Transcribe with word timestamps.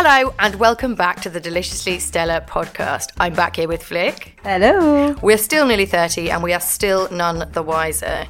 Hello 0.00 0.32
and 0.38 0.54
welcome 0.54 0.94
back 0.94 1.20
to 1.22 1.28
the 1.28 1.40
Deliciously 1.40 1.98
Stella 1.98 2.40
podcast. 2.40 3.10
I'm 3.18 3.34
back 3.34 3.56
here 3.56 3.66
with 3.66 3.82
Flick. 3.82 4.38
Hello. 4.44 5.16
We're 5.22 5.36
still 5.36 5.66
nearly 5.66 5.86
30 5.86 6.30
and 6.30 6.40
we 6.40 6.52
are 6.52 6.60
still 6.60 7.10
none 7.10 7.50
the 7.50 7.64
wiser. 7.64 8.28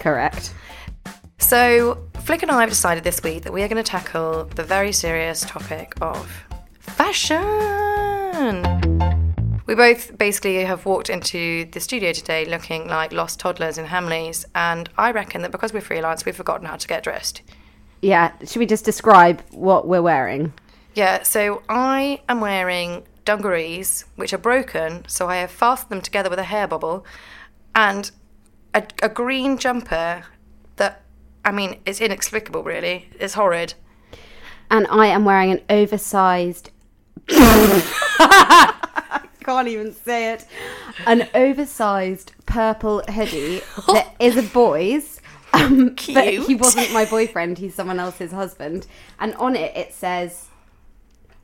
Correct. 0.00 0.52
So, 1.38 2.04
Flick 2.14 2.42
and 2.42 2.50
I 2.50 2.62
have 2.62 2.68
decided 2.68 3.04
this 3.04 3.22
week 3.22 3.44
that 3.44 3.52
we 3.52 3.62
are 3.62 3.68
going 3.68 3.80
to 3.80 3.88
tackle 3.88 4.46
the 4.56 4.64
very 4.64 4.90
serious 4.90 5.42
topic 5.42 5.92
of 6.00 6.28
fashion. 6.80 7.38
We 9.66 9.76
both 9.76 10.18
basically 10.18 10.64
have 10.64 10.84
walked 10.84 11.10
into 11.10 11.66
the 11.66 11.78
studio 11.78 12.12
today 12.12 12.44
looking 12.44 12.88
like 12.88 13.12
lost 13.12 13.38
toddlers 13.38 13.78
in 13.78 13.86
Hamleys, 13.86 14.46
and 14.56 14.90
I 14.98 15.12
reckon 15.12 15.42
that 15.42 15.52
because 15.52 15.72
we're 15.72 15.80
freelance, 15.80 16.26
we've 16.26 16.34
forgotten 16.34 16.66
how 16.66 16.74
to 16.74 16.88
get 16.88 17.04
dressed. 17.04 17.42
Yeah. 18.02 18.32
Should 18.44 18.58
we 18.58 18.66
just 18.66 18.84
describe 18.84 19.44
what 19.52 19.86
we're 19.86 20.02
wearing? 20.02 20.52
Yeah, 20.94 21.24
so 21.24 21.62
I 21.68 22.22
am 22.28 22.40
wearing 22.40 23.04
dungarees, 23.24 24.04
which 24.14 24.32
are 24.32 24.38
broken, 24.38 25.04
so 25.08 25.28
I 25.28 25.36
have 25.36 25.50
fastened 25.50 25.90
them 25.90 26.00
together 26.00 26.30
with 26.30 26.38
a 26.38 26.44
hair 26.44 26.68
bubble, 26.68 27.04
and 27.74 28.10
a, 28.74 28.84
a 29.02 29.08
green 29.08 29.58
jumper 29.58 30.24
that, 30.76 31.02
I 31.44 31.50
mean, 31.50 31.80
it's 31.84 32.00
inexplicable, 32.00 32.62
really. 32.62 33.08
It's 33.18 33.34
horrid. 33.34 33.74
And 34.70 34.86
I 34.88 35.08
am 35.08 35.24
wearing 35.24 35.50
an 35.50 35.60
oversized. 35.68 36.70
I 37.28 38.74
can't 39.44 39.68
even 39.68 39.92
say 39.92 40.32
it. 40.32 40.46
An 41.06 41.28
oversized 41.34 42.32
purple 42.46 43.02
hoodie 43.08 43.62
that 43.88 44.14
is 44.20 44.36
a 44.36 44.42
boy's. 44.42 45.20
Um, 45.52 45.96
But 46.12 46.34
he 46.34 46.54
wasn't 46.54 46.92
my 46.92 47.04
boyfriend. 47.04 47.58
He's 47.58 47.74
someone 47.74 48.00
else's 48.00 48.32
husband. 48.32 48.86
And 49.20 49.34
on 49.34 49.54
it, 49.54 49.76
it 49.76 49.92
says 49.92 50.48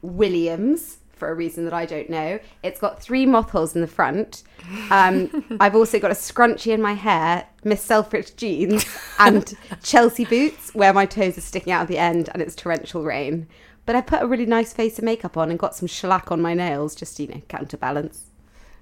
Williams 0.03 0.99
for 1.21 1.31
a 1.31 1.35
reason 1.35 1.65
that 1.65 1.75
I 1.75 1.87
don't 1.87 2.11
know. 2.11 2.41
It's 2.63 2.81
got 2.81 3.01
three 3.01 3.27
moth 3.27 3.51
holes 3.51 3.75
in 3.75 3.83
the 3.83 3.87
front. 3.87 4.43
Um, 4.91 5.45
I've 5.61 5.77
also 5.77 6.01
got 6.01 6.11
a 6.11 6.15
scrunchie 6.15 6.73
in 6.73 6.81
my 6.81 6.95
hair, 6.95 7.47
Miss 7.63 7.83
Selfridge 7.83 8.35
jeans, 8.37 8.85
and 9.19 9.55
Chelsea 9.83 10.25
boots 10.25 10.75
where 10.75 10.95
my 10.95 11.07
toes 11.07 11.39
are 11.39 11.43
sticking 11.43 11.73
out 11.73 11.83
at 11.83 11.89
the 11.89 11.99
end 11.99 12.31
and 12.33 12.43
it's 12.43 12.57
torrential 12.57 13.05
rain. 13.05 13.47
But 13.87 13.97
I 13.97 14.01
put 14.01 14.23
a 14.23 14.27
really 14.27 14.47
nice 14.47 14.73
face 14.73 14.99
of 14.99 15.05
makeup 15.05 15.37
on 15.37 15.51
and 15.51 15.59
got 15.59 15.77
some 15.77 15.89
shellac 15.89 16.33
on 16.33 16.41
my 16.41 16.55
nails 16.55 16.95
just 16.95 17.17
to, 17.17 17.25
you 17.25 17.29
know, 17.29 17.43
counterbalance. 17.49 18.31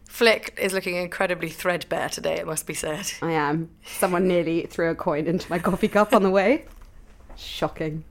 Flick 0.04 0.56
is 0.60 0.72
looking 0.72 0.96
incredibly 0.96 1.50
threadbare 1.50 2.08
today, 2.08 2.36
it 2.36 2.46
must 2.46 2.66
be 2.66 2.74
said. 2.74 3.12
I 3.20 3.32
am. 3.32 3.70
Someone 3.84 4.26
nearly 4.26 4.62
threw 4.62 4.90
a 4.90 4.94
coin 4.94 5.26
into 5.26 5.50
my 5.50 5.58
coffee 5.58 5.88
cup 5.88 6.14
on 6.14 6.22
the 6.22 6.30
way. 6.30 6.64
Shocking. 7.36 8.04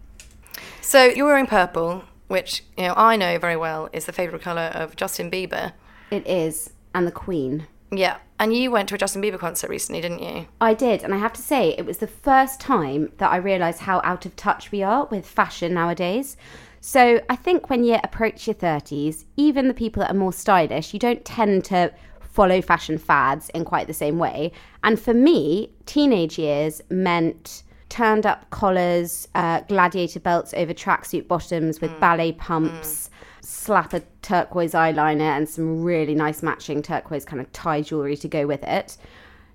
So 0.81 1.05
you're 1.05 1.25
wearing 1.25 1.47
purple, 1.47 2.03
which, 2.27 2.63
you 2.77 2.85
know, 2.85 2.93
I 2.95 3.15
know 3.15 3.38
very 3.38 3.55
well 3.55 3.89
is 3.93 4.05
the 4.05 4.13
favourite 4.13 4.43
colour 4.43 4.71
of 4.73 4.95
Justin 4.95 5.31
Bieber. 5.31 5.73
It 6.11 6.25
is. 6.27 6.73
And 6.93 7.05
the 7.07 7.11
Queen. 7.11 7.67
Yeah, 7.91 8.17
and 8.38 8.53
you 8.53 8.69
went 8.69 8.89
to 8.89 8.95
a 8.95 8.97
Justin 8.97 9.21
Bieber 9.21 9.39
concert 9.39 9.69
recently, 9.69 10.01
didn't 10.01 10.21
you? 10.21 10.47
I 10.59 10.73
did, 10.73 11.03
and 11.03 11.13
I 11.13 11.17
have 11.17 11.33
to 11.33 11.41
say, 11.41 11.69
it 11.77 11.85
was 11.85 11.99
the 11.99 12.07
first 12.07 12.59
time 12.59 13.13
that 13.17 13.31
I 13.31 13.38
realised 13.38 13.81
how 13.81 14.01
out 14.03 14.25
of 14.25 14.35
touch 14.35 14.71
we 14.71 14.83
are 14.83 15.05
with 15.05 15.25
fashion 15.25 15.73
nowadays. 15.73 16.35
So 16.81 17.21
I 17.29 17.35
think 17.35 17.69
when 17.69 17.83
you 17.83 17.97
approach 18.03 18.45
your 18.45 18.55
30s, 18.55 19.25
even 19.38 19.67
the 19.67 19.73
people 19.73 20.01
that 20.01 20.11
are 20.11 20.17
more 20.17 20.33
stylish, 20.33 20.94
you 20.94 20.99
don't 20.99 21.23
tend 21.23 21.63
to 21.65 21.94
follow 22.19 22.61
fashion 22.61 22.97
fads 22.97 23.49
in 23.49 23.65
quite 23.65 23.88
the 23.88 23.94
same 23.94 24.19
way. 24.19 24.51
And 24.83 24.99
for 24.99 25.13
me, 25.13 25.71
teenage 25.85 26.38
years 26.38 26.81
meant 26.89 27.63
turned 27.89 28.25
up 28.25 28.49
collars, 28.49 29.27
uh, 29.35 29.61
gladiator 29.61 30.19
belts 30.19 30.53
over 30.55 30.73
tracksuit 30.73 31.27
bottoms 31.27 31.81
with 31.81 31.97
ballet 31.99 32.33
pumps, 32.33 33.09
slap 33.41 33.93
a 33.93 34.01
turquoise 34.21 34.73
eyeliner, 34.73 35.21
and 35.21 35.47
some 35.47 35.83
really 35.83 36.15
nice 36.15 36.43
matching 36.43 36.81
turquoise 36.81 37.25
kind 37.25 37.41
of 37.41 37.51
tie 37.53 37.81
jewelry 37.81 38.17
to 38.17 38.27
go 38.27 38.45
with 38.45 38.63
it. 38.63 38.97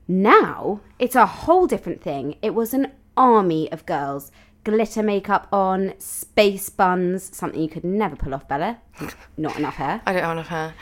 Now 0.08 0.80
it's 0.98 1.14
a 1.14 1.26
whole 1.26 1.66
different 1.66 2.02
thing. 2.02 2.36
It 2.42 2.54
was 2.54 2.74
an 2.74 2.92
army 3.16 3.70
of 3.72 3.86
girls. 3.86 4.30
Glitter 4.64 5.02
makeup 5.02 5.48
on, 5.52 5.92
space 5.98 6.68
buns, 6.68 7.34
something 7.36 7.60
you 7.60 7.68
could 7.68 7.82
never 7.82 8.14
pull 8.14 8.32
off, 8.32 8.46
Bella. 8.46 8.78
Not 9.36 9.56
enough 9.56 9.74
hair. 9.74 10.00
I 10.06 10.12
don't 10.12 10.22
have 10.22 10.32
enough 10.32 10.46
hair. 10.46 10.74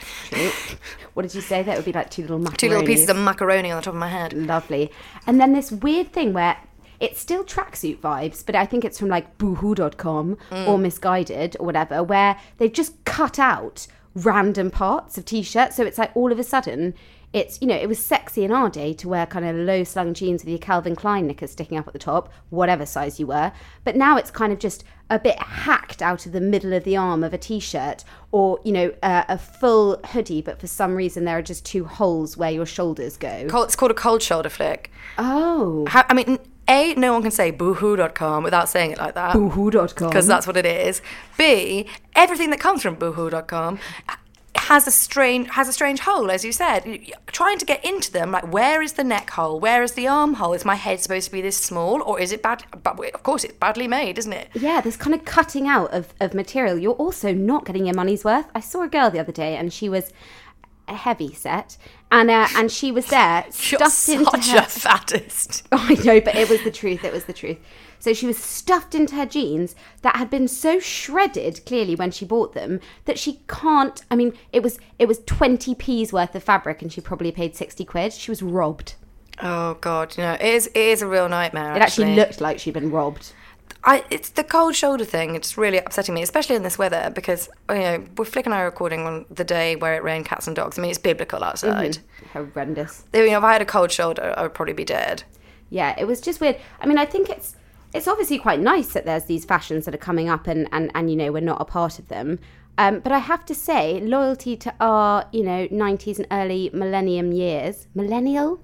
What 1.15 1.23
did 1.23 1.33
you 1.33 1.41
say? 1.41 1.63
That 1.63 1.77
would 1.77 1.85
be 1.85 1.91
like 1.91 2.11
two 2.11 2.21
little 2.21 2.39
macaronis. 2.39 2.57
Two 2.57 2.69
little 2.69 2.85
pieces 2.85 3.09
of 3.09 3.17
macaroni 3.17 3.71
on 3.71 3.77
the 3.77 3.81
top 3.81 3.95
of 3.95 3.99
my 3.99 4.07
head. 4.07 4.33
Lovely. 4.33 4.91
And 5.25 5.41
then 5.41 5.53
this 5.53 5.71
weird 5.71 6.13
thing 6.13 6.31
where 6.31 6.57
it's 7.01 7.19
still 7.19 7.43
tracksuit 7.43 7.97
vibes, 7.97 8.45
but 8.45 8.55
I 8.55 8.65
think 8.65 8.85
it's 8.85 8.99
from 8.99 9.09
like 9.09 9.37
boohoo.com 9.39 10.37
or 10.51 10.77
Missguided 10.77 11.57
or 11.59 11.65
whatever, 11.65 12.03
where 12.03 12.37
they've 12.57 12.71
just 12.71 13.03
cut 13.03 13.39
out 13.39 13.87
random 14.13 14.69
parts 14.69 15.17
of 15.17 15.25
t 15.25 15.41
shirts. 15.41 15.75
So 15.75 15.83
it's 15.83 15.97
like 15.97 16.15
all 16.15 16.31
of 16.31 16.39
a 16.39 16.43
sudden, 16.43 16.93
it's, 17.33 17.61
you 17.61 17.67
know, 17.67 17.75
it 17.75 17.87
was 17.87 17.97
sexy 17.97 18.43
in 18.43 18.51
our 18.51 18.69
day 18.69 18.93
to 18.93 19.07
wear 19.07 19.25
kind 19.25 19.45
of 19.45 19.55
low 19.55 19.83
slung 19.83 20.13
jeans 20.13 20.43
with 20.43 20.49
your 20.49 20.59
Calvin 20.59 20.95
Klein 20.95 21.27
knickers 21.27 21.51
sticking 21.51 21.77
up 21.77 21.87
at 21.87 21.93
the 21.93 21.99
top, 21.99 22.31
whatever 22.49 22.85
size 22.85 23.19
you 23.19 23.27
were. 23.27 23.51
But 23.83 23.95
now 23.95 24.17
it's 24.17 24.29
kind 24.29 24.51
of 24.51 24.59
just 24.59 24.83
a 25.09 25.17
bit 25.17 25.39
hacked 25.39 26.01
out 26.01 26.25
of 26.25 26.33
the 26.33 26.41
middle 26.41 26.73
of 26.73 26.83
the 26.83 26.97
arm 26.97 27.23
of 27.23 27.33
a 27.33 27.37
t 27.37 27.59
shirt 27.59 28.03
or, 28.31 28.59
you 28.63 28.73
know, 28.73 28.93
uh, 29.01 29.23
a 29.27 29.37
full 29.37 29.99
hoodie, 30.07 30.41
but 30.41 30.59
for 30.59 30.67
some 30.67 30.95
reason 30.95 31.25
there 31.25 31.37
are 31.37 31.41
just 31.41 31.65
two 31.65 31.85
holes 31.85 32.35
where 32.37 32.51
your 32.51 32.65
shoulders 32.65 33.17
go. 33.17 33.47
It's 33.63 33.75
called 33.75 33.91
a 33.91 33.95
cold 33.95 34.21
shoulder 34.21 34.49
flick. 34.49 34.91
Oh. 35.17 35.85
How, 35.87 36.05
I 36.09 36.13
mean, 36.13 36.37
A, 36.67 36.93
no 36.95 37.13
one 37.13 37.21
can 37.21 37.31
say 37.31 37.51
boohoo.com 37.51 38.43
without 38.43 38.69
saying 38.69 38.91
it 38.91 38.97
like 38.97 39.15
that. 39.15 39.33
Boohoo.com. 39.33 40.09
Because 40.09 40.27
that's 40.27 40.47
what 40.47 40.57
it 40.57 40.65
is. 40.65 41.01
B, 41.37 41.87
everything 42.15 42.49
that 42.51 42.59
comes 42.59 42.81
from 42.81 42.95
boohoo.com 42.95 43.79
has 44.55 44.87
a 44.87 44.91
strange 44.91 45.49
has 45.49 45.67
a 45.67 45.73
strange 45.73 45.99
hole, 46.01 46.29
as 46.31 46.45
you 46.45 46.51
said. 46.51 46.99
Trying 47.27 47.57
to 47.57 47.65
get 47.65 47.83
into 47.83 48.11
them, 48.11 48.31
like 48.31 48.51
where 48.53 48.81
is 48.81 48.93
the 48.93 49.03
neck 49.03 49.29
hole? 49.31 49.59
Where 49.59 49.83
is 49.83 49.93
the 49.93 50.07
arm 50.07 50.35
hole? 50.35 50.53
Is 50.53 50.63
my 50.63 50.75
head 50.75 50.99
supposed 50.99 51.25
to 51.25 51.31
be 51.31 51.41
this 51.41 51.57
small, 51.57 52.01
or 52.03 52.19
is 52.19 52.31
it 52.31 52.41
bad? 52.41 52.63
But 52.83 52.97
of 53.13 53.23
course, 53.23 53.43
it's 53.43 53.53
badly 53.53 53.87
made, 53.87 54.17
isn't 54.17 54.31
it? 54.31 54.49
Yeah, 54.53 54.79
this 54.79 54.95
kind 54.95 55.13
of 55.13 55.25
cutting 55.25 55.67
out 55.67 55.91
of, 55.91 56.13
of 56.21 56.33
material. 56.33 56.77
You're 56.77 56.93
also 56.93 57.33
not 57.33 57.65
getting 57.65 57.85
your 57.85 57.95
money's 57.95 58.23
worth. 58.23 58.45
I 58.55 58.59
saw 58.59 58.83
a 58.83 58.87
girl 58.87 59.09
the 59.09 59.19
other 59.19 59.31
day 59.31 59.57
and 59.57 59.73
she 59.73 59.89
was 59.89 60.13
a 60.87 60.95
heavy 60.95 61.33
set 61.33 61.77
and 62.11 62.29
uh, 62.29 62.47
and 62.55 62.71
she 62.71 62.91
was 62.91 63.07
there 63.07 63.45
You're 63.45 63.53
stuffed 63.53 64.09
into 64.09 64.25
such 64.25 64.49
her 64.49 64.59
a 64.59 64.63
fattest. 64.63 65.67
I 65.71 65.95
know, 65.95 66.19
but 66.21 66.35
it 66.35 66.49
was 66.49 66.63
the 66.63 66.71
truth. 66.71 67.03
It 67.03 67.13
was 67.13 67.25
the 67.25 67.33
truth. 67.33 67.57
So 67.99 68.13
she 68.13 68.25
was 68.25 68.37
stuffed 68.37 68.95
into 68.95 69.15
her 69.15 69.27
jeans 69.27 69.75
that 70.01 70.15
had 70.15 70.29
been 70.29 70.47
so 70.47 70.79
shredded 70.79 71.63
clearly 71.65 71.95
when 71.95 72.09
she 72.09 72.25
bought 72.25 72.53
them 72.53 72.79
that 73.05 73.19
she 73.19 73.41
can't. 73.47 74.03
I 74.09 74.15
mean, 74.15 74.33
it 74.51 74.61
was 74.63 74.79
it 74.99 75.07
was 75.07 75.19
twenty 75.19 75.73
p's 75.73 76.11
worth 76.11 76.35
of 76.35 76.43
fabric, 76.43 76.81
and 76.81 76.91
she 76.91 76.99
probably 77.01 77.31
paid 77.31 77.55
sixty 77.55 77.85
quid. 77.85 78.13
She 78.13 78.31
was 78.31 78.41
robbed. 78.41 78.95
Oh 79.41 79.75
God, 79.75 80.17
you 80.17 80.23
know, 80.23 80.33
it 80.33 80.41
is 80.41 80.67
it 80.67 80.77
is 80.77 81.01
a 81.01 81.07
real 81.07 81.29
nightmare. 81.29 81.75
It 81.75 81.81
actually 81.81 82.15
looked 82.15 82.41
like 82.41 82.59
she'd 82.59 82.73
been 82.73 82.91
robbed. 82.91 83.33
I, 83.83 84.03
it's 84.11 84.29
the 84.29 84.43
cold 84.43 84.75
shoulder 84.75 85.05
thing. 85.05 85.35
It's 85.35 85.57
really 85.57 85.79
upsetting 85.79 86.13
me, 86.13 86.21
especially 86.21 86.55
in 86.55 86.63
this 86.63 86.77
weather, 86.77 87.11
because 87.13 87.49
you 87.69 87.75
know 87.75 88.05
we're 88.15 88.25
Flick 88.25 88.45
and 88.45 88.53
I 88.53 88.61
recording 88.61 89.07
on 89.07 89.25
the 89.29 89.43
day 89.43 89.75
where 89.75 89.95
it 89.95 90.03
rained 90.03 90.25
cats 90.25 90.45
and 90.45 90.55
dogs. 90.55 90.77
I 90.77 90.81
mean, 90.81 90.91
it's 90.91 90.99
biblical 90.99 91.43
outside. 91.43 91.97
Horrendous. 92.31 93.05
You 93.13 93.31
know, 93.31 93.39
if 93.39 93.43
I 93.43 93.53
had 93.53 93.61
a 93.61 93.65
cold 93.65 93.91
shoulder, 93.91 94.33
I 94.37 94.43
would 94.43 94.53
probably 94.53 94.73
be 94.73 94.85
dead. 94.85 95.23
Yeah, 95.71 95.95
it 95.97 96.05
was 96.05 96.21
just 96.21 96.39
weird. 96.41 96.59
I 96.79 96.85
mean, 96.85 96.99
I 96.99 97.05
think 97.05 97.29
it's 97.29 97.55
it's 97.93 98.07
obviously 98.07 98.39
quite 98.39 98.59
nice 98.59 98.93
that 98.93 99.05
there's 99.05 99.25
these 99.25 99.45
fashions 99.45 99.85
that 99.85 99.93
are 99.93 99.99
coming 99.99 100.29
up 100.29 100.47
and, 100.47 100.67
and, 100.71 100.91
and 100.95 101.09
you 101.09 101.15
know, 101.15 101.31
we're 101.31 101.41
not 101.41 101.61
a 101.61 101.65
part 101.65 101.99
of 101.99 102.07
them. 102.07 102.39
Um, 102.77 102.99
but 102.99 103.11
I 103.11 103.19
have 103.19 103.45
to 103.45 103.55
say, 103.55 103.99
loyalty 103.99 104.55
to 104.57 104.73
our, 104.79 105.27
you 105.31 105.43
know, 105.43 105.67
90s 105.67 106.17
and 106.17 106.27
early 106.31 106.69
millennium 106.73 107.31
years, 107.31 107.87
millennial? 107.93 108.61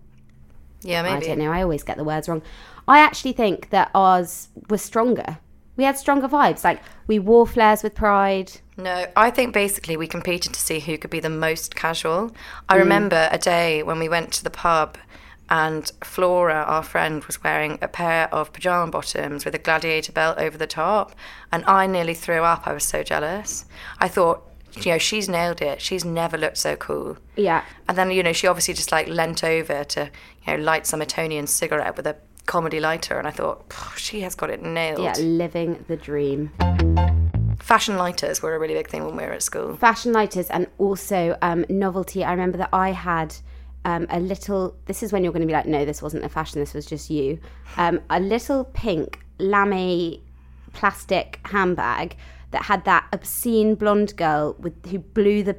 Yeah, 0.82 1.02
maybe. 1.02 1.26
I 1.26 1.28
don't 1.28 1.40
know, 1.40 1.52
I 1.52 1.62
always 1.62 1.84
get 1.84 1.98
the 1.98 2.04
words 2.04 2.30
wrong. 2.30 2.42
I 2.88 3.00
actually 3.00 3.34
think 3.34 3.70
that 3.72 3.92
ours 3.94 4.50
was 4.70 4.82
stronger. 4.82 5.40
We 5.76 5.84
had 5.84 5.98
stronger 5.98 6.28
vibes. 6.28 6.64
Like, 6.64 6.82
we 7.06 7.20
wore 7.20 7.46
flares 7.46 7.84
with 7.84 7.94
pride. 7.94 8.52
No, 8.78 9.06
I 9.16 9.30
think 9.30 9.54
basically 9.54 9.96
we 9.98 10.08
competed 10.08 10.54
to 10.54 10.60
see 10.60 10.80
who 10.80 10.98
could 10.98 11.12
be 11.12 11.20
the 11.20 11.30
most 11.30 11.76
casual. 11.76 12.32
I 12.70 12.76
Mm. 12.76 12.80
remember 12.80 13.28
a 13.32 13.38
day 13.38 13.84
when 13.84 14.00
we 14.00 14.10
went 14.10 14.32
to 14.34 14.44
the 14.44 14.50
pub 14.50 14.98
and 15.50 15.92
Flora, 16.04 16.64
our 16.68 16.84
friend, 16.84 17.24
was 17.26 17.44
wearing 17.44 17.78
a 17.82 17.88
pair 17.88 18.28
of 18.34 18.52
pajama 18.54 18.92
bottoms 18.92 19.46
with 19.46 19.56
a 19.56 19.60
gladiator 19.60 20.12
belt 20.12 20.38
over 20.40 20.58
the 20.58 20.68
top. 20.68 21.14
And 21.52 21.64
I 21.66 21.88
nearly 21.88 22.14
threw 22.14 22.44
up. 22.44 22.68
I 22.68 22.74
was 22.74 22.84
so 22.84 23.04
jealous. 23.04 23.66
I 24.00 24.08
thought, 24.08 24.44
you 24.76 24.92
know, 24.92 24.98
she's 24.98 25.30
nailed 25.30 25.62
it. 25.62 25.82
She's 25.82 26.04
never 26.04 26.38
looked 26.38 26.58
so 26.58 26.76
cool. 26.76 27.18
Yeah. 27.36 27.64
And 27.88 27.98
then, 27.98 28.12
you 28.12 28.24
know, 28.24 28.34
she 28.34 28.46
obviously 28.48 28.74
just 28.74 28.92
like 28.92 29.08
leant 29.08 29.44
over 29.44 29.84
to, 29.84 30.10
you 30.46 30.58
know, 30.58 30.64
light 30.64 30.86
some 30.86 31.02
Etonian 31.02 31.48
cigarette 31.48 31.96
with 31.96 32.06
a 32.08 32.16
comedy 32.48 32.80
lighter. 32.80 33.20
And 33.20 33.28
I 33.28 33.32
thought, 33.32 33.72
she 33.96 34.22
has 34.22 34.34
got 34.34 34.50
it 34.50 34.64
nailed. 34.64 35.04
Yeah, 35.04 35.14
living 35.20 35.86
the 35.88 35.96
dream. 35.96 36.52
Fashion 37.60 37.98
lighters 37.98 38.42
were 38.42 38.56
a 38.56 38.60
really 38.60 38.74
big 38.74 38.90
thing 38.90 39.06
when 39.06 39.16
we 39.16 39.24
were 39.24 39.34
at 39.34 39.44
school. 39.44 39.76
fashion 39.76 40.14
lighters 40.14 40.50
and 40.50 40.68
also 40.78 41.38
um, 41.42 41.66
novelty. 41.70 42.24
I 42.24 42.32
remember 42.32 42.58
that 42.58 42.70
I 42.74 42.92
had 42.92 43.36
um, 43.86 44.08
a 44.10 44.20
little. 44.20 44.76
This 44.86 45.04
is 45.04 45.14
when 45.14 45.24
you're 45.24 45.34
going 45.34 45.42
to 45.42 45.48
be 45.48 45.54
like, 45.54 45.68
no, 45.68 45.86
this 45.86 46.02
wasn't 46.02 46.24
a 46.24 46.30
fashion. 46.30 46.60
This 46.60 46.74
was 46.74 46.86
just 46.86 47.10
you. 47.10 47.40
Um, 47.78 48.00
a 48.10 48.20
little 48.20 48.64
pink 48.64 49.20
lame 49.38 50.22
plastic 50.74 51.40
handbag 51.46 52.16
that 52.52 52.64
had 52.64 52.86
that 52.86 53.06
obscene 53.12 53.76
blonde 53.76 54.16
girl 54.16 54.56
with 54.60 54.86
who 54.88 55.00
blew 55.00 55.44
the 55.44 55.58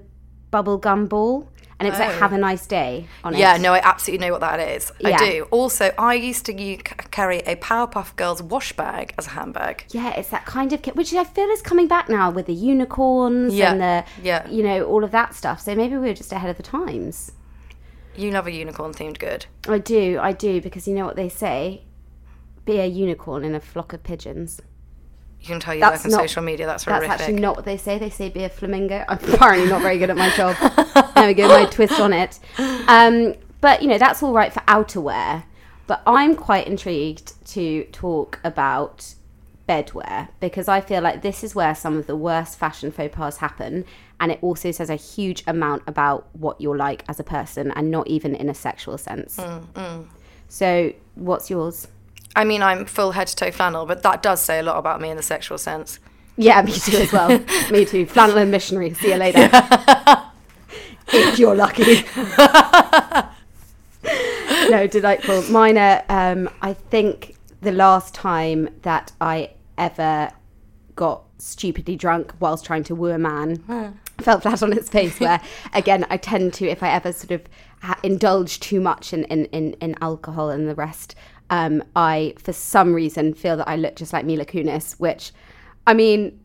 bubble 0.50 0.79
gum 0.79 1.06
ball, 1.06 1.49
and 1.79 1.87
it 1.87 1.91
was 1.91 2.00
like 2.00 2.11
"Have 2.12 2.33
a 2.33 2.37
oh. 2.37 2.39
nice 2.39 2.67
day" 2.67 3.06
on 3.23 3.35
it. 3.35 3.39
Yeah, 3.39 3.56
no, 3.56 3.73
I 3.73 3.81
absolutely 3.83 4.27
know 4.27 4.33
what 4.33 4.41
that 4.41 4.61
is. 4.61 4.91
I 5.05 5.17
do. 5.17 5.47
Also, 5.50 5.93
I 5.99 6.15
used 6.15 6.45
to 6.47 6.77
carry 7.11 7.39
a 7.41 7.56
Powerpuff 7.56 8.17
Girls 8.17 8.43
wash 8.43 8.73
bag 8.73 9.15
as 9.17 9.27
a 9.27 9.31
handbag. 9.31 9.85
Yeah, 9.91 10.11
it's 10.11 10.31
that 10.31 10.45
kind 10.45 10.73
of 10.73 10.83
kit, 10.83 10.97
which 10.97 11.12
I 11.15 11.25
feel 11.25 11.49
is 11.49 11.62
coming 11.62 11.87
back 11.87 12.09
now 12.09 12.31
with 12.31 12.47
the 12.47 12.55
unicorns 12.55 13.55
Yeah, 13.55 13.73
and 13.73 13.81
the, 13.81 14.05
yeah. 14.23 14.49
you 14.49 14.62
know, 14.62 14.85
all 14.85 15.05
of 15.05 15.12
that 15.12 15.35
stuff. 15.35 15.61
So 15.61 15.75
maybe 15.75 15.97
we 15.97 16.09
were 16.09 16.15
just 16.15 16.33
ahead 16.33 16.51
of 16.51 16.56
the 16.56 16.62
times. 16.62 17.33
You 18.17 18.33
love 18.33 18.49
a 18.49 18.53
unicorn 18.53 18.93
themed 18.93 19.19
good. 19.21 19.47
I 19.69 19.79
do, 19.79 20.19
I 20.21 20.33
do, 20.33 20.61
because 20.61 20.89
you 20.89 20.94
know 20.94 21.05
what 21.05 21.15
they 21.15 21.29
say: 21.29 21.83
be 22.65 22.81
a 22.81 22.87
unicorn 22.87 23.44
in 23.44 23.55
a 23.55 23.61
flock 23.61 23.93
of 23.93 24.03
pigeons. 24.03 24.61
You 25.40 25.46
can 25.46 25.61
tell 25.61 25.75
you 25.75 25.81
That's 25.81 26.05
work 26.05 26.06
on 26.06 26.11
not- 26.12 26.20
social 26.29 26.43
media. 26.43 26.67
That's 26.67 26.85
That's 26.85 26.96
horrific. 26.96 27.11
That's 27.11 27.23
actually 27.23 27.40
not 27.40 27.56
what 27.56 27.64
they 27.64 27.76
say. 27.76 27.99
They 27.99 28.11
say 28.11 28.29
be 28.29 28.44
a 28.44 28.49
flamingo. 28.49 29.05
I'm 29.08 29.19
apparently 29.32 29.69
not 29.69 29.82
very 29.82 29.99
good 29.99 30.11
at 30.11 30.17
my 30.17 30.31
job. 30.31 30.56
there 31.14 31.26
we 31.26 31.35
go, 31.35 31.49
my 31.49 31.64
twist 31.67 31.99
on 32.00 32.12
it. 32.12 32.38
Um, 32.58 33.35
but 33.61 33.82
you 33.82 33.88
know 33.88 33.99
that's 33.99 34.23
all 34.23 34.32
right 34.32 34.52
for 34.52 34.61
outerwear. 34.61 35.44
But 35.87 36.02
I'm 36.06 36.35
quite 36.37 36.67
intrigued 36.67 37.32
to 37.52 37.85
talk 37.93 38.40
about 38.44 39.14
bedwear 39.69 40.29
because 40.40 40.67
I 40.69 40.81
feel 40.81 41.02
like 41.02 41.23
this 41.23 41.43
is 41.44 41.55
where 41.55 41.75
some 41.75 41.96
of 41.96 42.06
the 42.06 42.17
worst 42.17 42.58
fashion 42.58 42.91
faux 42.91 43.14
pas 43.14 43.37
happen, 43.38 43.84
and 44.20 44.32
it 44.32 44.38
also 44.43 44.70
says 44.70 44.91
a 44.91 44.96
huge 44.96 45.44
amount 45.46 45.82
about 45.87 46.26
what 46.34 46.61
you're 46.61 46.76
like 46.76 47.05
as 47.08 47.20
a 47.20 47.25
person, 47.25 47.70
and 47.73 47.91
not 47.91 48.06
even 48.08 48.34
in 48.34 48.49
a 48.49 48.55
sexual 48.55 48.99
sense. 48.99 49.37
Mm, 49.38 50.06
So, 50.49 50.93
what's 51.14 51.49
yours? 51.50 51.88
I 52.37 52.45
mean, 52.45 52.63
I'm 52.63 52.85
full 52.85 53.13
head 53.13 53.27
to 53.29 53.37
toe 53.37 53.51
flannel, 53.51 53.87
but 53.87 54.03
that 54.03 54.23
does 54.23 54.43
say 54.43 54.59
a 54.59 54.63
lot 54.63 54.79
about 54.79 55.01
me 55.01 55.11
in 55.11 55.17
the 55.17 55.23
sexual 55.23 55.59
sense. 55.59 55.99
Yeah, 56.37 56.63
me 56.63 56.73
too 56.73 56.97
as 56.99 57.13
well. 57.13 57.29
me 57.71 57.85
too. 57.85 58.07
Flannel 58.07 58.39
and 58.39 58.51
missionary. 58.51 58.95
See 58.95 59.09
you 59.09 59.17
later. 59.17 59.51
if 61.09 61.39
you're 61.39 61.57
lucky. 61.57 62.05
no, 64.71 64.87
delightful. 64.87 65.43
Mine 65.51 65.79
are, 65.79 66.05
um, 66.09 66.49
I 66.63 66.75
think 66.75 67.37
the 67.61 67.73
last 67.73 68.15
time 68.15 68.69
that 68.83 69.13
I 69.21 69.51
ever 69.77 70.31
got 70.95 71.25
stupidly 71.39 71.97
drunk 71.97 72.35
whilst 72.41 72.65
trying 72.65 72.83
to 72.85 72.95
woo 72.95 73.11
a 73.11 73.19
man 73.19 73.97
fell 74.21 74.41
flat 74.41 74.63
on 74.63 74.73
its 74.73 74.89
face 74.89 75.21
where 75.21 75.41
again 75.73 76.05
i 76.11 76.17
tend 76.17 76.53
to 76.53 76.67
if 76.67 76.83
i 76.83 76.89
ever 76.91 77.13
sort 77.13 77.31
of 77.31 77.43
ha- 77.81 77.99
indulge 78.03 78.59
too 78.59 78.81
much 78.81 79.13
in, 79.13 79.23
in, 79.27 79.45
in, 79.47 79.73
in 79.75 79.95
alcohol 80.01 80.51
and 80.51 80.69
the 80.69 80.75
rest 80.75 81.15
um, 81.50 81.83
i 81.97 82.35
for 82.39 82.53
some 82.53 82.93
reason 82.95 83.33
feel 83.35 83.56
that 83.56 83.69
i 83.69 83.77
look 83.77 83.97
just 83.97 84.12
like 84.12 84.25
mila 84.25 84.45
kunis 84.45 84.93
which 84.95 85.33
i 85.87 85.95
mean 85.95 86.39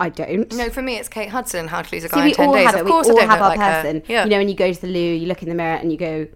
i 0.00 0.08
don't 0.08 0.52
No, 0.52 0.70
for 0.70 0.80
me, 0.82 0.96
it's 0.96 1.08
Kate 1.08 1.28
Hudson. 1.28 1.66
How 1.66 1.82
to 1.82 1.94
lose 1.94 2.04
a 2.04 2.08
See, 2.08 2.14
guy 2.14 2.24
we 2.24 2.30
in 2.30 2.34
ten 2.36 2.48
all 2.48 2.54
days. 2.54 2.66
have 2.66 2.74
Of 2.76 2.80
it. 2.82 2.84
We 2.84 2.90
all 2.92 3.00
I 3.00 3.14
don't 3.20 3.28
have 3.28 3.42
our 3.42 3.48
like 3.56 3.58
person. 3.58 4.02
Yeah. 4.06 4.24
You 4.24 4.30
know, 4.30 4.38
when 4.38 4.48
you 4.48 4.54
go 4.54 4.72
to 4.72 4.80
the 4.80 4.86
loo, 4.86 5.00
you 5.20 5.26
look 5.26 5.42
in 5.42 5.48
the 5.48 5.56
mirror 5.56 5.74
and 5.76 5.90
you 5.90 5.98
go, 5.98 6.28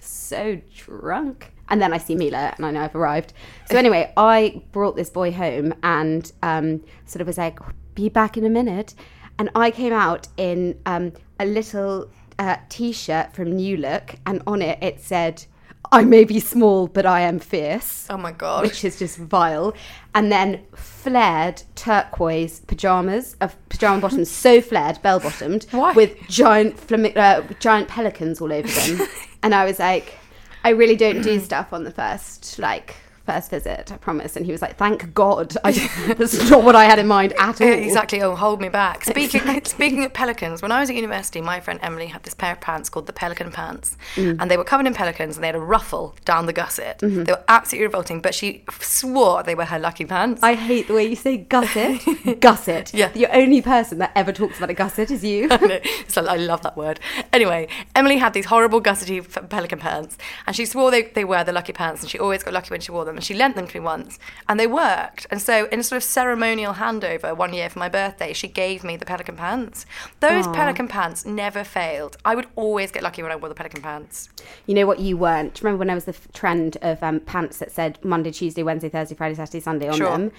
so 0.00 0.60
drunk. 0.76 1.52
And 1.68 1.82
then 1.82 1.92
I 1.92 1.98
see 1.98 2.14
Mila 2.14 2.54
and 2.56 2.66
I 2.66 2.70
know 2.70 2.82
I've 2.82 2.94
arrived. 2.94 3.32
So 3.70 3.76
anyway, 3.84 4.12
I 4.16 4.62
brought 4.72 4.94
this 4.94 5.10
boy 5.10 5.32
home 5.32 5.74
and 5.82 6.30
um, 6.42 6.84
sort 7.04 7.20
of 7.20 7.26
was 7.26 7.38
like, 7.38 7.58
be 7.94 8.08
back 8.08 8.36
in 8.36 8.44
a 8.44 8.48
minute. 8.50 8.94
And 9.40 9.50
I 9.56 9.70
came 9.72 9.92
out 9.92 10.28
in 10.36 10.78
um, 10.86 11.12
a 11.40 11.46
little 11.46 12.08
uh, 12.38 12.56
t-shirt 12.68 13.32
from 13.34 13.52
New 13.56 13.76
Look 13.76 14.14
and 14.26 14.40
on 14.46 14.62
it 14.62 14.78
it 14.82 15.00
said, 15.00 15.44
I 15.92 16.04
may 16.04 16.24
be 16.24 16.38
small, 16.38 16.86
but 16.86 17.04
I 17.04 17.20
am 17.22 17.40
fierce 17.40 18.06
oh 18.08 18.16
my 18.16 18.32
god. 18.32 18.62
which 18.62 18.84
is 18.84 18.98
just 18.98 19.18
vile, 19.18 19.74
and 20.14 20.30
then 20.30 20.60
flared 20.74 21.62
turquoise 21.74 22.60
pajamas 22.60 23.36
of 23.40 23.56
pajama 23.68 24.00
bottoms, 24.02 24.30
so 24.30 24.60
flared, 24.60 25.02
bell 25.02 25.18
bottomed, 25.18 25.66
with 25.94 26.16
giant 26.28 26.76
flami- 26.76 27.16
uh, 27.16 27.42
giant 27.58 27.88
pelicans 27.88 28.40
all 28.40 28.52
over 28.52 28.68
them. 28.68 29.08
and 29.42 29.54
I 29.54 29.64
was 29.64 29.78
like, 29.78 30.18
I 30.62 30.70
really 30.70 30.96
don't 30.96 31.22
do 31.22 31.40
stuff 31.40 31.72
on 31.72 31.84
the 31.84 31.90
first 31.90 32.58
like 32.58 32.96
first 33.32 33.50
visit, 33.50 33.92
I 33.92 33.96
promise. 33.96 34.36
And 34.36 34.44
he 34.46 34.52
was 34.52 34.62
like, 34.62 34.76
Thank 34.76 35.14
God, 35.14 35.56
I, 35.64 35.72
that's 36.18 36.50
not 36.50 36.64
what 36.64 36.74
I 36.76 36.84
had 36.84 36.98
in 36.98 37.06
mind 37.06 37.32
at 37.38 37.60
all. 37.60 37.66
Exactly. 37.68 38.20
Oh, 38.22 38.34
hold 38.34 38.60
me 38.60 38.68
back. 38.68 39.04
Speaking 39.14 39.64
speaking 39.64 40.04
of 40.04 40.12
pelicans, 40.12 40.62
when 40.62 40.72
I 40.72 40.80
was 40.80 40.90
at 40.90 40.96
university, 40.96 41.40
my 41.40 41.60
friend 41.60 41.78
Emily 41.82 42.06
had 42.06 42.22
this 42.24 42.34
pair 42.34 42.52
of 42.52 42.60
pants 42.60 42.88
called 42.88 43.06
the 43.06 43.12
Pelican 43.12 43.50
pants, 43.52 43.96
Mm. 44.16 44.36
and 44.40 44.50
they 44.50 44.56
were 44.56 44.64
covered 44.64 44.86
in 44.86 44.94
pelicans, 44.94 45.36
and 45.36 45.42
they 45.44 45.48
had 45.48 45.54
a 45.54 45.60
ruffle 45.60 46.14
down 46.24 46.46
the 46.46 46.52
gusset. 46.52 46.98
Mm-hmm. 47.00 47.24
They 47.24 47.32
were 47.32 47.44
absolutely 47.48 47.86
revolting, 47.86 48.20
but 48.20 48.34
she 48.34 48.64
swore 48.80 49.42
they 49.42 49.54
were 49.54 49.64
her 49.66 49.78
lucky 49.78 50.04
pants. 50.04 50.42
I 50.42 50.54
hate 50.54 50.88
the 50.88 50.94
way 50.94 51.04
you 51.06 51.16
say 51.16 51.36
gusset. 51.36 52.00
gusset. 52.40 52.92
Yeah. 52.94 53.08
The 53.12 53.26
only 53.34 53.62
person 53.62 53.98
that 53.98 54.12
ever 54.14 54.32
talks 54.32 54.58
about 54.58 54.70
a 54.70 54.74
gusset 54.74 55.10
is 55.10 55.22
you. 55.24 55.48
It's 55.50 56.16
like- 56.16 56.28
I 56.28 56.36
love 56.36 56.62
that 56.62 56.76
word. 56.76 57.00
Anyway, 57.32 57.68
Emily 57.94 58.18
had 58.18 58.32
these 58.34 58.46
horrible 58.46 58.80
gussety 58.80 59.18
pelican 59.48 59.78
pants, 59.78 60.16
and 60.46 60.54
she 60.56 60.66
swore 60.66 60.90
they, 60.90 61.02
they 61.02 61.24
were 61.24 61.44
the 61.44 61.52
lucky 61.52 61.72
pants, 61.72 62.02
and 62.02 62.10
she 62.10 62.18
always 62.18 62.42
got 62.42 62.52
lucky 62.54 62.70
when 62.70 62.80
she 62.80 62.92
wore 62.92 63.04
them. 63.04 63.19
And 63.20 63.24
she 63.26 63.34
lent 63.34 63.54
them 63.54 63.66
to 63.66 63.76
me 63.78 63.84
once, 63.84 64.18
and 64.48 64.58
they 64.58 64.66
worked. 64.66 65.26
And 65.30 65.42
so, 65.42 65.66
in 65.66 65.80
a 65.80 65.82
sort 65.82 65.98
of 65.98 66.02
ceremonial 66.02 66.72
handover 66.72 67.36
one 67.36 67.52
year 67.52 67.68
for 67.68 67.78
my 67.78 67.90
birthday, 67.90 68.32
she 68.32 68.48
gave 68.48 68.82
me 68.82 68.96
the 68.96 69.04
pelican 69.04 69.36
pants. 69.36 69.84
Those 70.20 70.46
pelican 70.48 70.88
pants 70.88 71.26
never 71.26 71.62
failed. 71.62 72.16
I 72.24 72.34
would 72.34 72.46
always 72.56 72.90
get 72.90 73.02
lucky 73.02 73.22
when 73.22 73.30
I 73.30 73.36
wore 73.36 73.50
the 73.50 73.54
pelican 73.54 73.82
pants. 73.82 74.30
You 74.64 74.74
know 74.74 74.86
what 74.86 75.00
you 75.00 75.18
weren't? 75.18 75.52
Do 75.52 75.58
you 75.60 75.64
remember 75.66 75.80
when 75.80 75.88
there 75.88 75.96
was 75.96 76.06
the 76.06 76.12
f- 76.14 76.32
trend 76.32 76.78
of 76.80 77.02
um, 77.02 77.20
pants 77.20 77.58
that 77.58 77.70
said 77.70 78.02
Monday, 78.02 78.30
Tuesday, 78.30 78.62
Wednesday, 78.62 78.88
Thursday, 78.88 79.14
Friday, 79.14 79.34
Saturday, 79.34 79.60
Sunday 79.60 79.88
on 79.90 79.98
Sure. 79.98 80.08
them? 80.12 80.32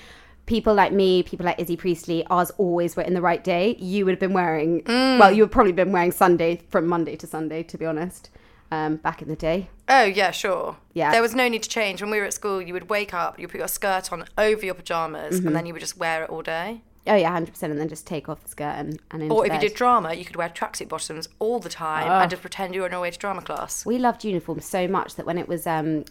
People 0.48 0.74
like 0.74 0.92
me, 0.92 1.22
people 1.22 1.46
like 1.46 1.60
Izzy 1.62 1.78
Priestley, 1.78 2.26
ours 2.32 2.50
always 2.58 2.96
were 2.96 3.04
in 3.04 3.14
the 3.14 3.22
right 3.22 3.44
day. 3.44 3.76
You 3.78 4.06
would 4.06 4.14
have 4.14 4.20
been 4.20 4.34
wearing, 4.34 4.82
Mm. 4.86 5.20
well, 5.20 5.32
you 5.32 5.44
would 5.44 5.52
probably 5.52 5.72
been 5.72 5.92
wearing 5.92 6.12
Sunday 6.12 6.62
from 6.72 6.88
Monday 6.88 7.16
to 7.18 7.28
Sunday, 7.28 7.62
to 7.62 7.78
be 7.78 7.86
honest, 7.86 8.32
um, 8.72 8.96
back 8.98 9.22
in 9.22 9.28
the 9.28 9.36
day. 9.36 9.70
Oh 9.90 10.04
yeah, 10.04 10.32
sure. 10.32 10.78
Yeah. 10.94 11.12
There 11.12 11.22
was 11.22 11.36
no 11.36 11.48
need 11.48 11.64
to 11.64 11.70
change. 11.70 12.02
When 12.02 12.10
we 12.12 12.20
were 12.20 12.26
at 12.26 12.34
school, 12.34 12.62
you 12.62 12.74
would 12.74 12.90
wake 12.90 13.14
up, 13.14 13.40
you 13.40 13.48
put 13.48 13.60
your 13.60 13.68
skirt 13.68 14.12
on 14.12 14.26
over 14.38 14.66
your 14.66 14.74
pajamas, 14.76 15.40
and 15.40 15.56
then 15.56 15.66
you 15.66 15.74
would 15.74 15.82
just 15.82 15.98
wear 15.98 16.24
it 16.24 16.30
all 16.30 16.42
day. 16.42 16.82
Oh, 17.08 17.16
yeah, 17.16 17.36
100%. 17.38 17.64
And 17.64 17.80
then 17.80 17.90
just 17.90 18.06
take 18.06 18.30
off 18.30 18.44
the 18.44 18.50
skirt 18.50 18.76
and, 18.78 19.00
and 19.10 19.32
Or 19.32 19.44
if 19.46 19.52
you 19.52 19.60
did 19.60 19.74
drama, 19.74 20.14
you 20.14 20.24
could 20.24 20.36
wear 20.36 20.50
tracksuit 20.50 20.88
bottoms 20.88 21.28
all 21.40 21.60
the 21.60 21.68
time 21.68 22.08
and 22.10 22.30
just 22.30 22.44
pretend 22.44 22.76
you 22.76 22.82
were 22.82 22.86
on 22.86 22.92
your 22.92 23.02
way 23.02 23.10
to 23.10 23.18
drama 23.18 23.42
class. 23.42 23.86
We 23.88 23.98
loved 23.98 24.24
uniforms 24.24 24.66
so 24.66 24.88
much 24.88 25.16
that 25.16 25.26
when 25.26 25.40
it 25.40 25.48
was 25.48 25.66
um, 25.66 26.06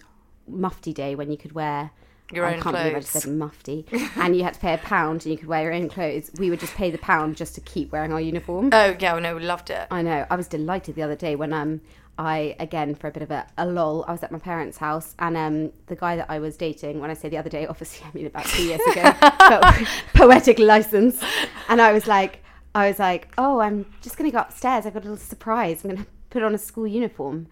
mufti 0.48 0.92
day, 0.92 1.14
when 1.14 1.30
you 1.30 1.36
could 1.36 1.52
wear 1.52 1.90
Your 2.32 2.44
I 2.44 2.54
own 2.56 2.60
can't 2.60 2.76
believe 2.76 2.96
I 2.96 3.00
just 3.00 3.12
clothes. 3.12 3.22
said 3.24 3.32
mufti, 3.34 3.86
and 4.16 4.36
you 4.36 4.42
had 4.42 4.54
to 4.54 4.60
pay 4.60 4.74
a 4.74 4.78
pound 4.78 5.24
and 5.24 5.30
you 5.32 5.38
could 5.38 5.46
wear 5.48 5.62
your 5.62 5.72
own 5.72 5.88
clothes. 5.88 6.30
We 6.38 6.50
would 6.50 6.58
just 6.60 6.74
pay 6.74 6.90
the 6.90 6.98
pound 6.98 7.36
just 7.36 7.54
to 7.54 7.60
keep 7.60 7.92
wearing 7.92 8.12
our 8.12 8.20
uniform. 8.20 8.70
Oh 8.72 8.96
yeah, 8.98 9.16
no, 9.20 9.36
we 9.36 9.42
loved 9.44 9.70
it. 9.70 9.86
I 9.92 10.02
know. 10.02 10.26
I 10.28 10.34
was 10.36 10.48
delighted 10.48 10.96
the 10.96 11.02
other 11.02 11.16
day 11.16 11.36
when 11.36 11.52
um 11.52 11.80
I 12.20 12.54
again 12.60 12.94
for 12.94 13.06
a 13.06 13.10
bit 13.10 13.22
of 13.22 13.30
a, 13.30 13.46
a 13.56 13.64
lull. 13.64 14.04
I 14.06 14.12
was 14.12 14.22
at 14.22 14.30
my 14.30 14.38
parents' 14.38 14.76
house 14.76 15.14
and 15.18 15.38
um 15.38 15.72
the 15.86 15.96
guy 15.96 16.16
that 16.16 16.26
I 16.28 16.38
was 16.38 16.54
dating. 16.58 17.00
When 17.00 17.10
I 17.10 17.14
say 17.14 17.30
the 17.30 17.38
other 17.38 17.48
day, 17.48 17.66
obviously 17.66 18.06
I 18.08 18.10
mean 18.14 18.26
about 18.26 18.44
two 18.44 18.62
years 18.62 18.80
ago, 18.92 19.14
but 19.20 19.88
poetic 20.14 20.58
license. 20.58 21.22
And 21.70 21.80
I 21.80 21.92
was 21.92 22.06
like, 22.06 22.44
I 22.74 22.88
was 22.88 22.98
like, 22.98 23.32
oh, 23.38 23.60
I'm 23.60 23.86
just 24.02 24.18
gonna 24.18 24.30
go 24.30 24.40
upstairs. 24.40 24.84
I've 24.84 24.92
got 24.92 25.00
a 25.04 25.08
little 25.08 25.16
surprise. 25.16 25.82
I'm 25.82 25.92
gonna 25.92 26.06
put 26.28 26.42
on 26.42 26.54
a 26.54 26.58
school 26.58 26.86
uniform. 26.86 27.46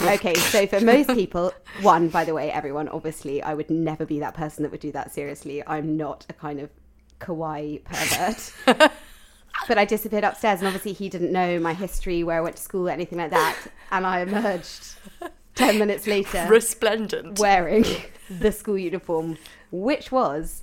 Okay, 0.00 0.34
so 0.34 0.66
for 0.66 0.80
most 0.80 1.08
people, 1.10 1.52
one, 1.82 2.08
by 2.08 2.24
the 2.24 2.34
way, 2.34 2.50
everyone, 2.50 2.88
obviously, 2.88 3.42
I 3.42 3.54
would 3.54 3.70
never 3.70 4.04
be 4.04 4.18
that 4.20 4.34
person 4.34 4.62
that 4.64 4.72
would 4.72 4.80
do 4.80 4.90
that 4.92 5.12
seriously. 5.12 5.62
I'm 5.66 5.96
not 5.96 6.26
a 6.28 6.32
kind 6.32 6.58
of 6.60 6.70
kawaii 7.20 7.82
pervert. 7.84 8.92
But 9.68 9.78
I 9.78 9.84
disappeared 9.84 10.24
upstairs, 10.24 10.60
and 10.60 10.66
obviously, 10.66 10.92
he 10.92 11.08
didn't 11.08 11.32
know 11.32 11.58
my 11.58 11.74
history, 11.74 12.22
where 12.24 12.38
I 12.38 12.40
went 12.40 12.56
to 12.56 12.62
school, 12.62 12.88
anything 12.88 13.18
like 13.18 13.30
that. 13.30 13.56
And 13.90 14.06
I 14.06 14.20
emerged 14.20 14.96
10 15.54 15.78
minutes 15.78 16.06
later 16.06 16.46
Resplendent. 16.48 17.38
wearing 17.38 17.84
the 18.28 18.52
school 18.52 18.78
uniform, 18.78 19.38
which 19.70 20.10
was 20.10 20.62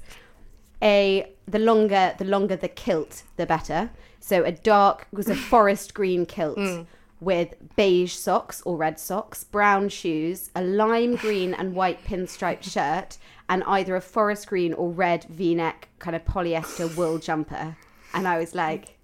a 0.82 1.32
the 1.48 1.60
longer 1.60 2.16
the 2.18 2.26
longer 2.26 2.56
the 2.56 2.68
kilt, 2.68 3.24
the 3.38 3.46
better. 3.46 3.92
So 4.20 4.44
a 4.44 4.52
dark 4.52 5.08
was 5.12 5.30
a 5.30 5.36
forest 5.36 5.94
green 5.94 6.26
kilt 6.26 6.58
mm. 6.58 6.86
with 7.20 7.56
beige 7.76 8.14
socks 8.14 8.62
or 8.66 8.78
red 8.78 9.00
socks, 9.00 9.44
brown 9.44 9.90
shoes, 9.90 10.52
a 10.56 10.62
lime 10.62 11.16
green 11.16 11.54
and 11.54 11.74
white 11.74 12.04
pinstriped 12.06 12.64
shirt, 12.64 13.18
and 13.50 13.64
either 13.66 13.96
a 13.96 14.02
forest 14.02 14.48
green 14.48 14.74
or 14.74 14.92
red 14.92 15.26
V-neck 15.26 15.90
kind 16.00 16.16
of 16.16 16.24
polyester 16.24 16.96
wool 16.96 17.18
jumper. 17.18 17.78
And 18.14 18.28
I 18.28 18.38
was 18.38 18.54
like, 18.56 18.98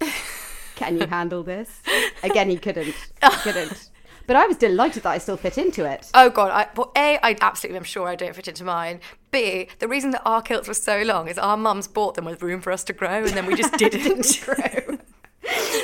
"Can 0.76 0.98
you 0.98 1.06
handle 1.06 1.42
this?" 1.42 1.82
Again, 2.22 2.50
he 2.50 2.56
couldn't. 2.56 2.86
He 2.86 2.94
couldn't. 3.42 3.90
But 4.26 4.36
I 4.36 4.46
was 4.46 4.56
delighted 4.58 5.02
that 5.02 5.10
I 5.10 5.18
still 5.18 5.36
fit 5.36 5.58
into 5.58 5.84
it. 5.84 6.08
Oh 6.14 6.30
god, 6.30 6.52
I, 6.52 6.68
well, 6.76 6.92
A, 6.96 7.18
I 7.20 7.36
absolutely 7.40 7.78
am 7.78 7.84
sure 7.84 8.06
I 8.06 8.14
don't 8.14 8.34
fit 8.36 8.46
into 8.46 8.62
mine. 8.62 9.00
B, 9.32 9.68
the 9.80 9.88
reason 9.88 10.12
that 10.12 10.22
our 10.24 10.40
kilts 10.40 10.68
were 10.68 10.74
so 10.74 11.02
long 11.02 11.26
is 11.26 11.38
our 11.38 11.56
mums 11.56 11.88
bought 11.88 12.14
them 12.14 12.26
with 12.26 12.42
room 12.42 12.60
for 12.60 12.70
us 12.72 12.84
to 12.84 12.92
grow 12.92 13.24
and 13.24 13.30
then 13.30 13.46
we 13.46 13.56
just 13.56 13.72
didn't 13.76 14.40
grow. 14.44 14.79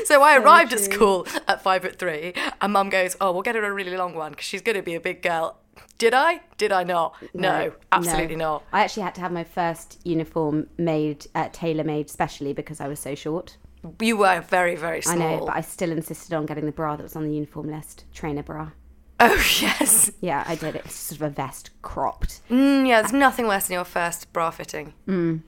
So 0.06 0.22
I 0.22 0.36
arrived 0.36 0.72
at 0.72 0.78
school 0.78 1.26
at 1.48 1.62
five 1.62 1.82
foot 1.82 1.98
three, 1.98 2.32
and 2.60 2.72
mum 2.72 2.90
goes, 2.90 3.16
"Oh, 3.20 3.32
we'll 3.32 3.42
get 3.42 3.56
her 3.56 3.64
a 3.64 3.72
really 3.72 3.96
long 3.96 4.14
one 4.14 4.30
because 4.30 4.46
she's 4.46 4.62
going 4.62 4.76
to 4.76 4.82
be 4.82 4.94
a 4.94 5.00
big 5.00 5.20
girl." 5.20 5.58
Did 5.98 6.14
I? 6.14 6.42
Did 6.58 6.70
I 6.70 6.84
not? 6.84 7.16
No, 7.34 7.72
absolutely 7.90 8.36
no. 8.36 8.44
not. 8.44 8.64
I 8.72 8.84
actually 8.84 9.02
had 9.02 9.16
to 9.16 9.20
have 9.20 9.32
my 9.32 9.42
first 9.42 9.98
uniform 10.04 10.68
made, 10.78 11.26
uh, 11.34 11.48
tailor 11.52 11.82
made 11.82 12.08
specially 12.08 12.52
because 12.52 12.80
I 12.80 12.86
was 12.86 13.00
so 13.00 13.16
short. 13.16 13.56
You 14.00 14.16
were 14.16 14.42
very, 14.42 14.76
very 14.76 15.02
small. 15.02 15.14
I 15.14 15.18
know, 15.18 15.46
but 15.46 15.56
I 15.56 15.60
still 15.60 15.90
insisted 15.90 16.34
on 16.34 16.46
getting 16.46 16.66
the 16.66 16.72
bra 16.72 16.94
that 16.94 17.02
was 17.02 17.16
on 17.16 17.24
the 17.24 17.34
uniform 17.34 17.68
list, 17.68 18.04
trainer 18.14 18.44
bra. 18.44 18.70
Oh 19.18 19.34
yes. 19.60 20.12
Yeah, 20.20 20.44
I 20.46 20.54
did. 20.54 20.76
It's 20.76 20.94
sort 20.94 21.20
of 21.20 21.26
a 21.26 21.30
vest 21.30 21.70
cropped. 21.82 22.42
Mm, 22.48 22.86
yeah, 22.86 23.00
there's 23.02 23.12
nothing 23.12 23.48
worse 23.48 23.66
than 23.66 23.74
your 23.74 23.84
first 23.84 24.32
bra 24.32 24.50
fitting. 24.50 24.94
Mm. 25.08 25.42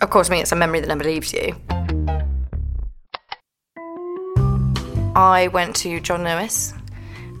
Of 0.00 0.10
course, 0.10 0.30
I 0.30 0.32
mean 0.32 0.42
it's 0.42 0.50
a 0.50 0.56
memory 0.56 0.80
that 0.80 0.88
never 0.88 1.04
leaves 1.04 1.32
you. 1.32 1.54
I 5.14 5.48
went 5.48 5.76
to 5.76 6.00
John 6.00 6.22
Lewis, 6.24 6.72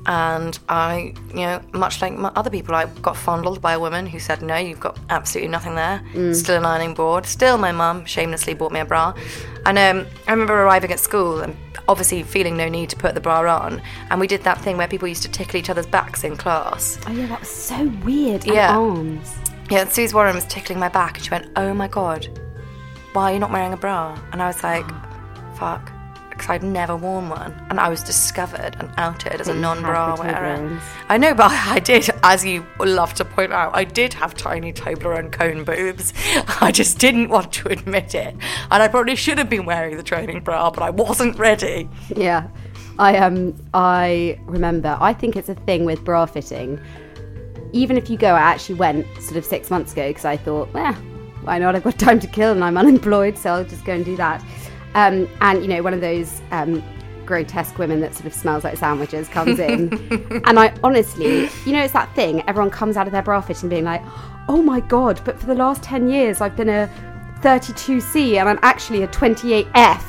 and 0.06 0.58
I, 0.68 1.14
you 1.30 1.40
know, 1.42 1.60
much 1.72 2.00
like 2.02 2.14
other 2.18 2.50
people, 2.50 2.74
I 2.74 2.86
got 2.86 3.16
fondled 3.16 3.60
by 3.60 3.74
a 3.74 3.80
woman 3.80 4.06
who 4.06 4.18
said, 4.18 4.42
"No, 4.42 4.56
you've 4.56 4.80
got 4.80 4.98
absolutely 5.08 5.50
nothing 5.50 5.74
there. 5.74 6.02
Still 6.34 6.56
an 6.56 6.64
ironing 6.66 6.94
board. 6.94 7.26
Still, 7.26 7.58
my 7.58 7.70
mum 7.72 8.04
shamelessly 8.06 8.54
bought 8.54 8.72
me 8.72 8.80
a 8.80 8.84
bra." 8.84 9.12
And 9.66 9.78
um, 9.78 10.06
I 10.26 10.30
remember 10.32 10.54
arriving 10.54 10.90
at 10.90 10.98
school 11.00 11.40
and 11.40 11.54
obviously 11.86 12.22
feeling 12.22 12.56
no 12.56 12.68
need 12.68 12.88
to 12.90 12.96
put 12.96 13.14
the 13.14 13.20
bra 13.20 13.40
on, 13.40 13.82
and 14.10 14.18
we 14.20 14.26
did 14.26 14.42
that 14.44 14.60
thing 14.60 14.76
where 14.76 14.88
people 14.88 15.06
used 15.06 15.22
to 15.22 15.28
tickle 15.30 15.56
each 15.56 15.70
other's 15.70 15.86
backs 15.86 16.24
in 16.24 16.36
class. 16.36 16.98
Oh 17.06 17.12
yeah, 17.12 17.26
that 17.26 17.40
was 17.40 17.48
so 17.50 17.86
weird. 18.04 18.44
And 18.46 18.54
Yeah. 18.54 18.76
arms. 18.78 19.34
Yeah, 19.70 19.82
and 19.82 19.92
Suze 19.92 20.12
Warren 20.12 20.34
was 20.34 20.44
tickling 20.46 20.80
my 20.80 20.88
back 20.88 21.16
and 21.16 21.24
she 21.24 21.30
went, 21.30 21.46
Oh 21.54 21.72
my 21.72 21.86
god, 21.86 22.26
why 23.12 23.30
are 23.30 23.34
you 23.34 23.38
not 23.38 23.52
wearing 23.52 23.72
a 23.72 23.76
bra? 23.76 24.18
And 24.32 24.42
I 24.42 24.48
was 24.48 24.62
like, 24.64 24.84
Fuck. 25.54 25.92
Because 26.40 26.54
I'd 26.54 26.62
never 26.62 26.96
worn 26.96 27.28
one. 27.28 27.52
And 27.68 27.78
I 27.78 27.90
was 27.90 28.02
discovered 28.02 28.74
and 28.78 28.90
outed 28.96 29.42
as 29.42 29.48
a 29.48 29.54
non 29.54 29.82
bra 29.82 30.16
wearer. 30.18 30.56
Toblerones. 30.56 30.80
I 31.10 31.18
know, 31.18 31.34
but 31.34 31.50
I 31.52 31.80
did, 31.80 32.08
as 32.22 32.46
you 32.46 32.64
love 32.78 33.12
to 33.14 33.26
point 33.26 33.52
out, 33.52 33.76
I 33.76 33.84
did 33.84 34.14
have 34.14 34.32
tiny 34.32 34.72
Toblerone 34.72 35.30
cone 35.30 35.64
boobs. 35.64 36.14
I 36.62 36.72
just 36.72 36.98
didn't 36.98 37.28
want 37.28 37.52
to 37.52 37.68
admit 37.68 38.14
it. 38.14 38.34
And 38.70 38.82
I 38.82 38.88
probably 38.88 39.16
should 39.16 39.36
have 39.36 39.50
been 39.50 39.66
wearing 39.66 39.98
the 39.98 40.02
training 40.02 40.40
bra, 40.40 40.70
but 40.70 40.82
I 40.82 40.88
wasn't 40.88 41.38
ready. 41.38 41.90
Yeah. 42.16 42.48
I 42.98 43.18
um 43.18 43.54
I 43.74 44.40
remember 44.46 44.96
I 44.98 45.12
think 45.12 45.36
it's 45.36 45.50
a 45.50 45.54
thing 45.54 45.84
with 45.84 46.02
bra 46.06 46.24
fitting. 46.24 46.80
Even 47.72 47.98
if 47.98 48.08
you 48.08 48.16
go, 48.16 48.28
I 48.28 48.40
actually 48.40 48.76
went 48.76 49.06
sort 49.20 49.36
of 49.36 49.44
six 49.44 49.68
months 49.68 49.92
ago 49.92 50.08
because 50.08 50.24
I 50.24 50.38
thought, 50.38 50.72
well, 50.72 50.94
why 51.42 51.58
not? 51.58 51.76
I've 51.76 51.84
got 51.84 51.98
time 51.98 52.18
to 52.20 52.26
kill 52.26 52.52
and 52.52 52.64
I'm 52.64 52.78
unemployed, 52.78 53.36
so 53.36 53.50
I'll 53.50 53.64
just 53.64 53.84
go 53.84 53.92
and 53.92 54.06
do 54.06 54.16
that. 54.16 54.42
Um, 54.94 55.28
and 55.40 55.62
you 55.62 55.68
know, 55.68 55.82
one 55.82 55.94
of 55.94 56.00
those 56.00 56.40
um, 56.50 56.82
grotesque 57.26 57.78
women 57.78 58.00
that 58.00 58.14
sort 58.14 58.26
of 58.26 58.34
smells 58.34 58.64
like 58.64 58.76
sandwiches 58.76 59.28
comes 59.28 59.58
in, 59.58 59.92
and 60.44 60.58
I 60.58 60.74
honestly, 60.82 61.48
you 61.64 61.72
know, 61.72 61.82
it's 61.82 61.92
that 61.92 62.14
thing. 62.14 62.42
Everyone 62.48 62.70
comes 62.70 62.96
out 62.96 63.06
of 63.06 63.12
their 63.12 63.22
bra 63.22 63.40
fitting 63.40 63.68
being 63.68 63.84
like, 63.84 64.02
oh 64.48 64.62
my 64.62 64.80
god, 64.80 65.20
but 65.24 65.38
for 65.38 65.46
the 65.46 65.54
last 65.54 65.82
ten 65.82 66.08
years 66.08 66.40
I've 66.40 66.56
been 66.56 66.68
a 66.68 66.90
32C 67.40 68.38
and 68.38 68.48
I'm 68.48 68.58
actually 68.62 69.02
a 69.02 69.08
28F 69.08 70.02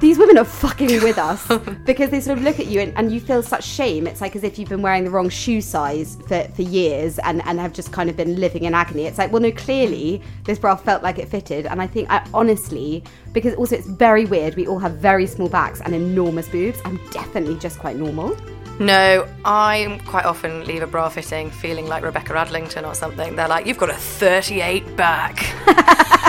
these 0.00 0.18
women 0.18 0.38
are 0.38 0.44
fucking 0.44 1.02
with 1.02 1.18
us 1.30 1.46
because 1.84 2.10
they 2.10 2.20
sort 2.20 2.38
of 2.38 2.44
look 2.44 2.58
at 2.58 2.66
you 2.66 2.80
and, 2.80 2.96
and 2.96 3.12
you 3.12 3.20
feel 3.20 3.42
such 3.42 3.64
shame. 3.64 4.06
It's 4.06 4.20
like 4.20 4.34
as 4.34 4.42
if 4.42 4.58
you've 4.58 4.68
been 4.68 4.82
wearing 4.82 5.04
the 5.04 5.10
wrong 5.10 5.28
shoe 5.28 5.60
size 5.60 6.16
for, 6.26 6.42
for 6.54 6.62
years 6.62 7.18
and, 7.20 7.44
and 7.46 7.60
have 7.60 7.72
just 7.72 7.92
kind 7.92 8.10
of 8.10 8.16
been 8.16 8.40
living 8.40 8.64
in 8.64 8.74
agony. 8.74 9.04
It's 9.04 9.18
like, 9.18 9.30
well, 9.30 9.42
no, 9.42 9.52
clearly 9.52 10.22
this 10.44 10.58
bra 10.58 10.74
felt 10.74 11.02
like 11.02 11.18
it 11.18 11.28
fitted. 11.28 11.66
And 11.66 11.80
I 11.80 11.86
think, 11.86 12.10
I 12.10 12.26
honestly, 12.32 13.04
because 13.32 13.54
also 13.54 13.76
it's 13.76 13.86
very 13.86 14.24
weird, 14.24 14.56
we 14.56 14.66
all 14.66 14.78
have 14.78 14.96
very 14.96 15.26
small 15.26 15.48
backs 15.48 15.80
and 15.82 15.94
enormous 15.94 16.48
boobs. 16.48 16.80
I'm 16.84 16.98
definitely 17.10 17.58
just 17.58 17.78
quite 17.78 17.96
normal. 17.96 18.36
No, 18.78 19.28
I 19.44 20.00
quite 20.06 20.24
often 20.24 20.64
leave 20.64 20.82
a 20.82 20.86
bra 20.86 21.10
fitting 21.10 21.50
feeling 21.50 21.86
like 21.86 22.02
Rebecca 22.02 22.32
Adlington 22.32 22.86
or 22.88 22.94
something. 22.94 23.36
They're 23.36 23.46
like, 23.46 23.66
You've 23.66 23.76
got 23.76 23.90
a 23.90 23.94
38 23.94 24.96
back. 24.96 25.36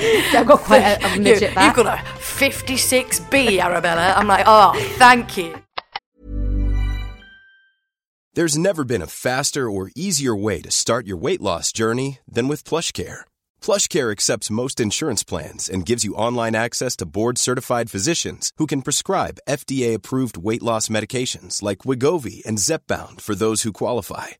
I've 0.34 0.46
got 0.46 0.60
quite 0.60 0.82
a, 0.82 1.06
a 1.06 1.14
You, 1.16 1.20
midget 1.20 1.54
back. 1.54 1.76
You've 1.76 1.84
got 1.84 1.98
a 1.98 2.02
56B, 2.20 3.58
Arabella. 3.58 4.14
I'm 4.16 4.26
like, 4.26 4.44
oh, 4.46 4.72
thank 4.96 5.36
you. 5.36 5.54
There's 8.34 8.56
never 8.56 8.84
been 8.84 9.02
a 9.02 9.08
faster 9.08 9.68
or 9.68 9.90
easier 9.96 10.36
way 10.36 10.60
to 10.62 10.70
start 10.70 11.04
your 11.04 11.16
weight 11.16 11.40
loss 11.42 11.72
journey 11.72 12.20
than 12.28 12.46
with 12.46 12.64
Plush 12.64 12.92
PlushCare. 12.92 13.22
PlushCare 13.60 14.12
accepts 14.12 14.50
most 14.50 14.78
insurance 14.78 15.24
plans 15.24 15.68
and 15.68 15.84
gives 15.84 16.04
you 16.04 16.14
online 16.14 16.54
access 16.54 16.94
to 16.96 17.06
board-certified 17.06 17.90
physicians 17.90 18.52
who 18.56 18.66
can 18.66 18.82
prescribe 18.82 19.40
FDA-approved 19.48 20.36
weight 20.36 20.62
loss 20.62 20.88
medications 20.88 21.60
like 21.60 21.78
Wegovy 21.78 22.42
and 22.46 22.58
Zepbound 22.58 23.20
for 23.20 23.34
those 23.34 23.62
who 23.62 23.72
qualify. 23.72 24.39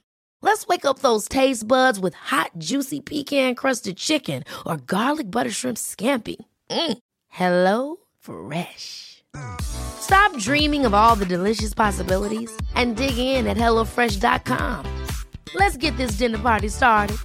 Let's 0.43 0.67
wake 0.67 0.85
up 0.85 0.99
those 0.99 1.27
taste 1.27 1.67
buds 1.67 1.99
with 1.99 2.15
hot, 2.15 2.51
juicy 2.57 2.99
pecan-crusted 2.99 3.97
chicken 3.97 4.43
or 4.65 4.77
garlic 4.77 5.29
butter 5.29 5.51
shrimp 5.51 5.77
scampi. 5.77 6.37
Mm. 6.69 6.97
Hello 7.29 7.97
Fresh. 8.19 9.23
Stop 9.61 10.35
dreaming 10.37 10.85
of 10.85 10.93
all 10.93 11.15
the 11.15 11.25
delicious 11.25 11.73
possibilities 11.73 12.51
and 12.75 12.97
dig 12.97 13.17
in 13.17 13.47
at 13.47 13.57
HelloFresh.com. 13.57 14.85
Let's 15.53 15.77
get 15.77 15.95
this 15.97 16.17
dinner 16.17 16.39
party 16.39 16.69
started. 16.69 17.17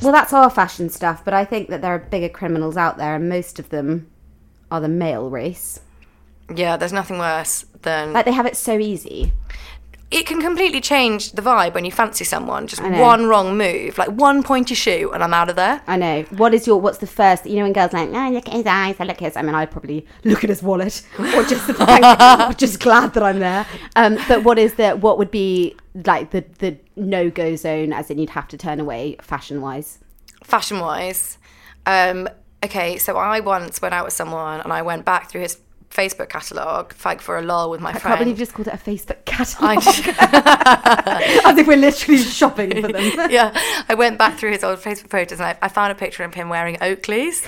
Well, 0.00 0.12
that's 0.12 0.32
our 0.32 0.50
fashion 0.50 0.90
stuff, 0.90 1.24
but 1.24 1.32
I 1.32 1.44
think 1.44 1.68
that 1.68 1.80
there 1.80 1.94
are 1.94 1.98
bigger 2.00 2.28
criminals 2.28 2.76
out 2.76 2.98
there, 2.98 3.14
and 3.14 3.28
most 3.28 3.60
of 3.60 3.68
them 3.68 4.10
are 4.68 4.80
the 4.80 4.88
male 4.88 5.30
race. 5.30 5.78
Yeah, 6.54 6.76
there's 6.76 6.92
nothing 6.92 7.18
worse 7.18 7.64
than. 7.82 8.12
Like, 8.12 8.24
they 8.24 8.32
have 8.32 8.46
it 8.46 8.56
so 8.56 8.78
easy. 8.78 9.32
It 10.10 10.26
can 10.26 10.42
completely 10.42 10.82
change 10.82 11.32
the 11.32 11.40
vibe 11.40 11.72
when 11.72 11.86
you 11.86 11.90
fancy 11.90 12.24
someone. 12.24 12.66
Just 12.66 12.82
know. 12.82 13.00
one 13.00 13.24
wrong 13.26 13.56
move, 13.56 13.96
like 13.96 14.10
one 14.10 14.42
pointy 14.42 14.74
shoe, 14.74 15.10
and 15.14 15.24
I'm 15.24 15.32
out 15.32 15.48
of 15.48 15.56
there. 15.56 15.80
I 15.86 15.96
know. 15.96 16.22
What 16.36 16.52
is 16.52 16.66
your, 16.66 16.78
what's 16.78 16.98
the 16.98 17.06
first, 17.06 17.46
you 17.46 17.56
know, 17.56 17.62
when 17.62 17.72
girls 17.72 17.94
are 17.94 18.04
like, 18.04 18.14
oh, 18.14 18.34
look 18.34 18.46
at 18.46 18.52
his 18.52 18.66
eyes, 18.66 18.96
I 19.00 19.04
look 19.04 19.22
at 19.22 19.28
his, 19.28 19.36
I 19.38 19.42
mean, 19.42 19.54
I'd 19.54 19.70
probably 19.70 20.06
look 20.24 20.44
at 20.44 20.50
his 20.50 20.62
wallet, 20.62 21.00
or 21.18 21.44
just, 21.44 21.66
like, 21.78 22.56
just 22.58 22.78
glad 22.78 23.14
that 23.14 23.22
I'm 23.22 23.38
there. 23.38 23.66
Um, 23.96 24.18
but 24.28 24.44
what 24.44 24.58
is 24.58 24.74
the, 24.74 24.90
what 24.90 25.16
would 25.16 25.30
be, 25.30 25.76
like, 25.94 26.30
the, 26.30 26.44
the 26.58 26.76
no-go 26.94 27.56
zone, 27.56 27.94
as 27.94 28.10
in 28.10 28.18
you'd 28.18 28.30
have 28.30 28.48
to 28.48 28.58
turn 28.58 28.80
away, 28.80 29.16
fashion-wise? 29.22 29.98
fashion 30.44 30.80
wise, 30.80 31.38
um, 31.86 32.28
okay, 32.64 32.98
so 32.98 33.16
I 33.16 33.40
once 33.40 33.80
went 33.80 33.94
out 33.94 34.04
with 34.04 34.14
someone 34.14 34.60
and 34.60 34.72
I 34.72 34.82
went 34.82 35.04
back 35.04 35.30
through 35.30 35.42
his 35.42 35.58
Facebook 35.92 36.30
catalogue, 36.30 36.94
like 37.04 37.20
for 37.20 37.36
a 37.36 37.42
lull 37.42 37.70
with 37.70 37.80
my 37.80 37.90
I 37.90 37.92
friend. 37.92 38.02
can't 38.02 38.18
believe 38.20 38.38
you 38.38 38.44
just 38.44 38.54
called 38.54 38.68
it 38.68 38.74
a 38.74 38.78
Facebook 38.78 39.24
catalogue. 39.26 39.82
I 41.44 41.52
think 41.54 41.68
we're 41.68 41.76
literally 41.76 42.18
shopping 42.18 42.80
for 42.80 42.88
them. 42.88 43.04
yeah, 43.30 43.52
I 43.88 43.94
went 43.94 44.18
back 44.18 44.38
through 44.38 44.52
his 44.52 44.64
old 44.64 44.78
Facebook 44.78 45.10
photos 45.10 45.38
and 45.38 45.46
I, 45.46 45.58
I 45.60 45.68
found 45.68 45.92
a 45.92 45.94
picture 45.94 46.24
of 46.24 46.32
him 46.32 46.48
wearing 46.48 46.76
Oakleys. 46.76 47.42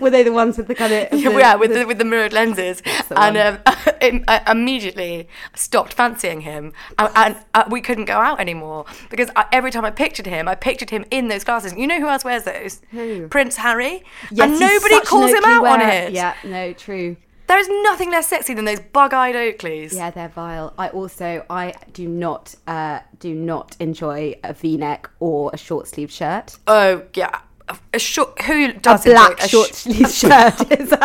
Were 0.00 0.10
they 0.10 0.22
the 0.24 0.32
ones 0.32 0.58
with 0.58 0.66
the 0.66 0.74
kind 0.74 0.92
of 0.92 1.20
yeah, 1.20 1.54
with 1.54 1.72
the, 1.72 1.84
with 1.84 1.98
the 1.98 2.04
mirrored 2.04 2.32
lenses, 2.32 2.82
and 3.10 3.36
um, 3.36 3.58
im- 4.00 4.24
I 4.26 4.50
immediately 4.50 5.28
stopped 5.54 5.94
fancying 5.94 6.40
him, 6.40 6.72
and, 6.98 7.10
and 7.14 7.36
uh, 7.54 7.64
we 7.70 7.80
couldn't 7.80 8.06
go 8.06 8.18
out 8.18 8.40
anymore 8.40 8.84
because 9.10 9.30
I, 9.36 9.46
every 9.52 9.70
time 9.70 9.84
I 9.84 9.90
pictured 9.90 10.26
him, 10.26 10.48
I 10.48 10.54
pictured 10.54 10.90
him 10.90 11.04
in 11.10 11.28
those 11.28 11.44
glasses. 11.44 11.72
You 11.74 11.86
know 11.86 12.00
who 12.00 12.08
else 12.08 12.24
wears 12.24 12.44
those? 12.44 12.80
Who? 12.90 13.28
Prince 13.28 13.56
Harry. 13.56 14.02
Yes, 14.30 14.50
and 14.50 14.60
nobody 14.60 15.00
calls 15.06 15.30
him 15.30 15.44
out 15.44 15.66
on 15.66 15.80
it. 15.82 16.12
Yeah, 16.12 16.34
no, 16.44 16.72
true. 16.80 17.16
There 17.46 17.58
is 17.58 17.68
nothing 17.82 18.10
less 18.12 18.28
sexy 18.28 18.54
than 18.54 18.64
those 18.64 18.78
bug-eyed 18.80 19.34
Oakleys. 19.34 19.92
Yeah, 19.92 20.10
they're 20.10 20.28
vile. 20.28 20.72
I 20.78 20.88
also 20.90 21.44
I 21.50 21.74
do 21.92 22.06
not 22.08 22.54
uh, 22.68 23.00
do 23.18 23.34
not 23.34 23.76
enjoy 23.80 24.36
a 24.44 24.52
V-neck 24.52 25.10
or 25.18 25.50
a 25.52 25.56
short 25.56 25.88
sleeve 25.88 26.10
shirt. 26.12 26.56
Oh 26.68 27.02
yeah. 27.14 27.40
A- 27.68 27.78
A 27.94 27.98
short, 27.98 28.40
who 28.42 28.66
A 28.66 28.72
does 28.74 29.04
black 29.04 29.32
enjoy 29.32 29.44
a 29.44 29.48
sh- 29.48 29.50
short 29.50 29.74
sleeve 29.74 30.10
shirt 30.22 30.72
is 30.80 30.92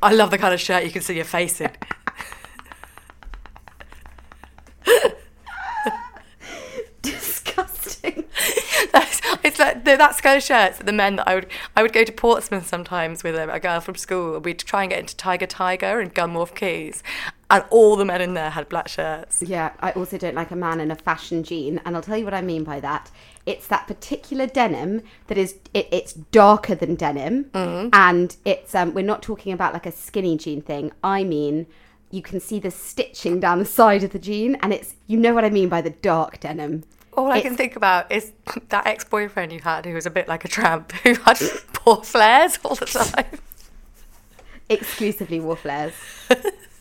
I 0.00 0.12
love 0.12 0.30
the 0.30 0.38
kind 0.38 0.54
of 0.54 0.60
shirt 0.60 0.84
you 0.84 0.90
can 0.90 1.02
see 1.02 1.16
your 1.16 1.24
face 1.24 1.60
in. 1.60 1.70
disgusting. 7.02 8.24
That's, 8.92 9.20
it's 9.48 9.58
like 9.58 9.84
the, 9.84 9.96
that's 9.96 10.20
kind 10.20 10.36
of 10.36 10.42
shirts 10.42 10.78
that 10.78 10.86
the 10.86 10.92
men 10.92 11.16
that 11.16 11.28
I 11.28 11.34
would 11.34 11.46
I 11.76 11.82
would 11.82 11.92
go 11.92 12.04
to 12.04 12.12
Portsmouth 12.12 12.66
sometimes 12.66 13.22
with 13.24 13.34
a, 13.34 13.52
a 13.52 13.60
girl 13.60 13.80
from 13.80 13.96
school. 13.96 14.36
and 14.36 14.44
We'd 14.44 14.58
try 14.60 14.82
and 14.82 14.90
get 14.90 15.00
into 15.00 15.16
Tiger 15.16 15.46
Tiger 15.46 16.00
and 16.00 16.14
Gunwharf 16.14 16.54
Quays, 16.54 17.02
and 17.50 17.64
all 17.70 17.96
the 17.96 18.04
men 18.04 18.20
in 18.20 18.34
there 18.34 18.50
had 18.50 18.68
black 18.68 18.88
shirts. 18.88 19.42
Yeah, 19.46 19.72
I 19.80 19.92
also 19.92 20.18
don't 20.18 20.34
like 20.34 20.50
a 20.50 20.56
man 20.56 20.80
in 20.80 20.90
a 20.90 20.96
fashion 20.96 21.42
jean, 21.42 21.80
and 21.84 21.96
I'll 21.96 22.02
tell 22.02 22.16
you 22.16 22.24
what 22.24 22.34
I 22.34 22.42
mean 22.42 22.64
by 22.64 22.80
that. 22.80 23.10
It's 23.46 23.66
that 23.68 23.86
particular 23.86 24.46
denim 24.46 25.02
that 25.28 25.38
is 25.38 25.56
it, 25.72 25.88
it's 25.90 26.12
darker 26.12 26.74
than 26.74 26.94
denim, 26.94 27.44
Mm-hmm. 27.54 27.88
and 27.92 28.36
it's 28.44 28.74
um 28.74 28.94
we're 28.94 29.04
not 29.04 29.22
talking 29.22 29.52
about 29.52 29.72
like 29.72 29.86
a 29.86 29.92
skinny 29.92 30.36
jean 30.36 30.60
thing. 30.60 30.92
I 31.02 31.24
mean, 31.24 31.66
you 32.10 32.22
can 32.22 32.40
see 32.40 32.58
the 32.58 32.70
stitching 32.70 33.40
down 33.40 33.58
the 33.58 33.64
side 33.64 34.02
of 34.04 34.10
the 34.10 34.18
jean, 34.18 34.54
and 34.56 34.72
it's 34.72 34.94
you 35.06 35.18
know 35.18 35.34
what 35.34 35.44
I 35.44 35.50
mean 35.50 35.68
by 35.68 35.80
the 35.80 35.90
dark 35.90 36.40
denim. 36.40 36.84
All 37.18 37.32
I 37.32 37.38
It's- 37.38 37.42
can 37.50 37.56
think 37.56 37.74
about 37.76 38.10
is 38.12 38.32
that 38.68 38.86
ex-boyfriend 38.86 39.52
you 39.52 39.60
had 39.60 39.84
who 39.84 39.92
was 39.94 40.06
a 40.06 40.10
bit 40.10 40.28
like 40.28 40.44
a 40.44 40.48
tramp 40.48 40.92
who 41.02 41.14
had 41.14 41.38
poor 41.72 42.02
flares 42.04 42.58
all 42.64 42.76
the 42.76 42.86
time. 42.86 43.40
exclusively 44.68 45.40
wore 45.40 45.56
flares. 45.56 45.94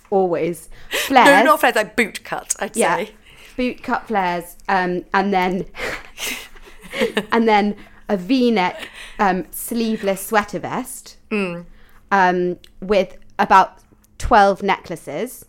Always 0.09 0.69
flares. 1.07 1.25
No, 1.27 1.43
not 1.43 1.59
flares, 1.59 1.75
like 1.75 1.95
boot 1.95 2.23
cut. 2.23 2.55
I'd 2.59 2.75
yeah, 2.77 2.97
say. 2.97 3.11
boot 3.57 3.81
cut 3.83 4.07
flares, 4.07 4.55
um, 4.69 5.03
and 5.13 5.33
then 5.33 5.65
and 7.31 7.47
then 7.47 7.75
a 8.09 8.15
V-neck 8.15 8.89
um, 9.19 9.45
sleeveless 9.51 10.25
sweater 10.25 10.59
vest 10.59 11.17
Mm. 11.29 11.65
um, 12.11 12.57
with 12.81 13.17
about 13.37 13.79
twelve 14.17 14.63
necklaces 14.63 15.45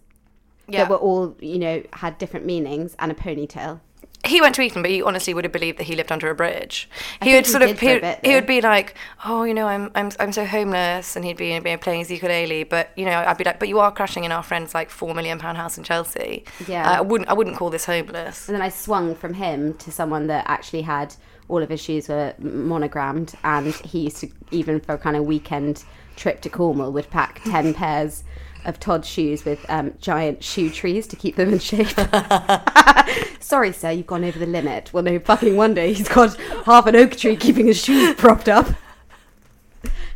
Yeah. 0.66 0.80
that 0.80 0.90
were 0.90 0.96
all 0.96 1.36
you 1.40 1.58
know 1.58 1.82
had 1.92 2.18
different 2.18 2.46
meanings 2.46 2.96
and 2.98 3.12
a 3.12 3.14
ponytail. 3.14 3.80
He 4.26 4.40
went 4.40 4.54
to 4.56 4.62
Eton, 4.62 4.82
but 4.82 4.90
you 4.90 5.06
honestly 5.06 5.32
would 5.32 5.44
have 5.44 5.52
believed 5.52 5.78
that 5.78 5.84
he 5.84 5.94
lived 5.94 6.10
under 6.10 6.28
a 6.28 6.34
bridge. 6.34 6.88
He 7.22 7.34
would 7.34 7.46
he 7.46 7.50
sort 7.52 7.62
of 7.62 7.78
he, 7.78 7.86
would- 7.94 8.00
bit, 8.00 8.20
he 8.24 8.34
would 8.34 8.46
be 8.46 8.60
like, 8.60 8.94
"Oh, 9.24 9.44
you 9.44 9.54
know, 9.54 9.66
I'm 9.68 9.90
I'm 9.94 10.10
I'm 10.18 10.32
so 10.32 10.44
homeless," 10.44 11.14
and 11.16 11.24
he'd 11.24 11.36
be, 11.36 11.58
be 11.60 11.76
playing 11.76 12.00
his 12.00 12.10
ukulele. 12.10 12.64
But 12.64 12.90
you 12.96 13.04
know, 13.04 13.12
I'd 13.26 13.38
be 13.38 13.44
like, 13.44 13.58
"But 13.58 13.68
you 13.68 13.78
are 13.78 13.92
crashing 13.92 14.24
in 14.24 14.32
our 14.32 14.42
friend's 14.42 14.74
like 14.74 14.90
four 14.90 15.14
million 15.14 15.38
pound 15.38 15.56
house 15.56 15.78
in 15.78 15.84
Chelsea." 15.84 16.44
Yeah. 16.66 16.90
uh, 16.90 16.96
I 16.98 17.00
wouldn't 17.00 17.30
I 17.30 17.34
wouldn't 17.34 17.56
call 17.56 17.70
this 17.70 17.84
homeless. 17.86 18.48
And 18.48 18.54
then 18.56 18.62
I 18.62 18.68
swung 18.70 19.14
from 19.14 19.34
him 19.34 19.74
to 19.74 19.92
someone 19.92 20.26
that 20.26 20.44
actually 20.48 20.82
had 20.82 21.14
all 21.48 21.62
of 21.62 21.68
his 21.68 21.80
shoes 21.80 22.08
were 22.08 22.34
monogrammed, 22.38 23.34
and 23.44 23.74
he 23.74 24.00
used 24.00 24.18
to 24.18 24.28
even 24.50 24.80
for 24.80 24.94
a 24.94 24.98
kind 24.98 25.16
of 25.16 25.24
weekend 25.24 25.84
trip 26.16 26.40
to 26.42 26.48
Cornwall 26.48 26.92
would 26.92 27.10
pack 27.10 27.40
ten 27.44 27.74
pairs 27.82 28.24
of 28.64 28.78
Tod's 28.80 29.08
shoes 29.08 29.44
with 29.44 29.64
um, 29.68 29.94
giant 30.00 30.42
shoe 30.42 30.68
trees 30.70 31.06
to 31.06 31.16
keep 31.16 31.36
them 31.36 31.52
in 31.52 31.58
shape. 31.58 31.88
Sorry, 33.40 33.72
sir, 33.72 33.92
you've 33.92 34.06
gone 34.06 34.24
over 34.24 34.38
the 34.38 34.46
limit. 34.46 34.92
Well, 34.92 35.02
no 35.02 35.18
fucking 35.18 35.56
wonder 35.56 35.82
he's 35.82 36.08
got 36.08 36.36
half 36.64 36.86
an 36.86 36.96
oak 36.96 37.16
tree 37.16 37.36
keeping 37.36 37.66
his 37.66 37.82
shoes 37.82 38.14
propped 38.16 38.48
up. 38.48 38.68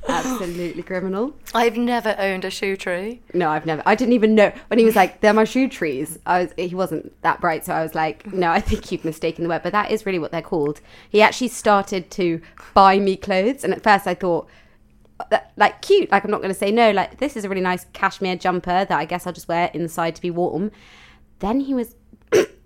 Absolutely 0.09 0.83
criminal. 0.83 1.35
I've 1.55 1.77
never 1.77 2.15
owned 2.19 2.45
a 2.45 2.51
shoe 2.51 2.77
tree. 2.77 3.23
No, 3.35 3.49
I've 3.51 3.67
never. 3.67 3.83
I 3.87 3.95
didn't 3.95 4.15
even 4.15 4.35
know 4.35 4.53
when 4.69 4.79
he 4.79 4.85
was 4.85 4.97
like, 4.97 5.21
"They're 5.21 5.33
my 5.33 5.45
shoe 5.45 5.69
trees." 5.69 6.19
I 6.27 6.45
was. 6.45 6.53
He 6.57 6.75
wasn't 6.75 7.21
that 7.23 7.41
bright, 7.41 7.65
so 7.65 7.73
I 7.73 7.83
was 7.83 7.95
like, 7.95 8.33
"No, 8.33 8.51
I 8.51 8.61
think 8.61 8.91
you've 8.91 9.05
mistaken 9.05 9.45
the 9.45 9.49
word." 9.49 9.62
But 9.62 9.73
that 9.73 9.91
is 9.91 10.05
really 10.05 10.19
what 10.19 10.33
they're 10.33 10.43
called. 10.43 10.81
He 11.09 11.23
actually 11.23 11.49
started 11.49 12.11
to 12.12 12.41
buy 12.75 12.99
me 12.99 13.17
clothes, 13.17 13.65
and 13.65 13.73
at 13.73 13.83
first 13.83 14.07
I 14.07 14.15
thought, 14.15 14.49
that, 15.31 15.53
like, 15.57 15.83
cute. 15.83 16.11
Like, 16.11 16.25
I'm 16.25 16.31
not 16.31 16.41
going 16.41 16.53
to 16.53 16.59
say 16.59 16.71
no. 16.73 16.91
Like, 16.91 17.19
this 17.19 17.37
is 17.37 17.45
a 17.45 17.49
really 17.49 17.61
nice 17.61 17.87
cashmere 17.93 18.37
jumper 18.37 18.85
that 18.85 18.91
I 18.99 19.05
guess 19.05 19.27
I'll 19.27 19.33
just 19.33 19.49
wear 19.49 19.71
inside 19.73 20.17
to 20.17 20.23
be 20.23 20.31
warm. 20.31 20.73
Then 21.38 21.61
he 21.61 21.75
was. 21.75 21.95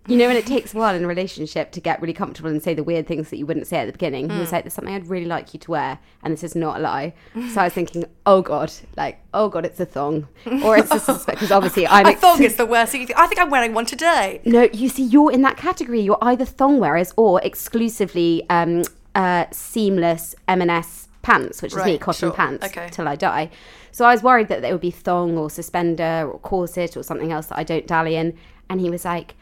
You 0.09 0.17
know, 0.17 0.29
when 0.29 0.37
it 0.37 0.47
takes 0.47 0.73
a 0.73 0.77
while 0.79 0.95
in 0.95 1.03
a 1.05 1.07
relationship 1.07 1.73
to 1.73 1.81
get 1.81 2.01
really 2.01 2.13
comfortable 2.13 2.49
and 2.51 2.63
say 2.63 2.75
the 2.75 2.83
weird 2.85 3.07
things 3.07 3.31
that 3.31 3.39
you 3.39 3.47
wouldn't 3.47 3.67
say 3.67 3.79
at 3.79 3.87
the 3.87 3.93
beginning, 3.93 4.31
he 4.31 4.39
was 4.39 4.53
like, 4.53 4.65
There's 4.65 4.75
something 4.75 4.95
I'd 4.95 5.09
really 5.09 5.27
like 5.27 5.53
you 5.55 5.61
to 5.61 5.71
wear, 5.71 5.99
and 6.23 6.33
this 6.33 6.45
is 6.45 6.55
not 6.55 6.77
a 6.77 6.81
lie. 6.81 7.15
So 7.53 7.61
I 7.61 7.65
was 7.65 7.73
thinking, 7.73 8.05
Oh 8.25 8.41
God, 8.43 8.73
like, 8.97 9.21
oh 9.35 9.49
God, 9.49 9.65
it's 9.65 9.81
a 9.81 9.87
thong. 9.87 10.29
Or 10.65 10.77
it's 10.79 10.91
a 10.93 11.01
suspect, 11.01 11.39
because 11.39 11.51
obviously 11.53 11.87
I'm. 11.89 12.07
I 12.07 12.11
ex- 12.13 12.21
thought 12.21 12.41
it's 12.41 12.55
the 12.57 12.67
worst. 12.67 12.93
thing 12.93 13.01
you 13.01 13.07
think- 13.09 13.19
I 13.19 13.27
think 13.27 13.41
I'm 13.41 13.51
wearing 13.51 13.75
one 13.75 13.87
today. 13.87 14.41
no, 14.45 14.69
you 14.73 14.89
see, 14.89 15.03
you're 15.05 15.33
in 15.33 15.43
that 15.43 15.57
category. 15.57 16.01
You're 16.01 16.19
either 16.23 16.45
thong 16.45 16.79
wearers 16.79 17.13
or 17.17 17.41
exclusively 17.43 18.47
um, 18.49 18.85
uh, 19.15 19.47
seamless 19.51 20.35
M&S 20.49 21.09
pants, 21.23 21.61
which 21.63 21.75
is 21.75 21.85
me, 21.85 21.99
cotton 21.99 22.29
sure. 22.29 22.33
pants, 22.33 22.65
Okay. 22.67 22.89
till 22.93 23.09
I 23.09 23.17
die. 23.17 23.51
So 23.91 24.05
I 24.05 24.13
was 24.13 24.23
worried 24.23 24.49
that 24.49 24.63
they 24.63 24.71
would 24.73 24.81
be 24.81 24.91
thong 24.91 25.37
or 25.37 25.51
suspender 25.51 26.31
or 26.33 26.39
corset 26.39 26.97
or 26.97 27.03
something 27.03 27.33
else 27.33 27.47
that 27.47 27.59
I 27.59 27.65
don't 27.65 27.87
dally 27.87 28.15
in. 28.15 28.37
And 28.69 28.81
he 28.81 28.91
was 28.91 29.05
like, 29.05 29.35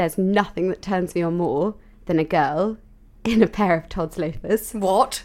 "There's 0.00 0.16
nothing 0.16 0.68
that 0.70 0.80
turns 0.80 1.14
me 1.14 1.20
on 1.20 1.36
more 1.36 1.74
than 2.06 2.18
a 2.18 2.24
girl 2.24 2.78
in 3.22 3.42
a 3.42 3.46
pair 3.46 3.74
of 3.74 3.90
Tod's 3.90 4.16
loafers." 4.16 4.72
What? 4.72 5.24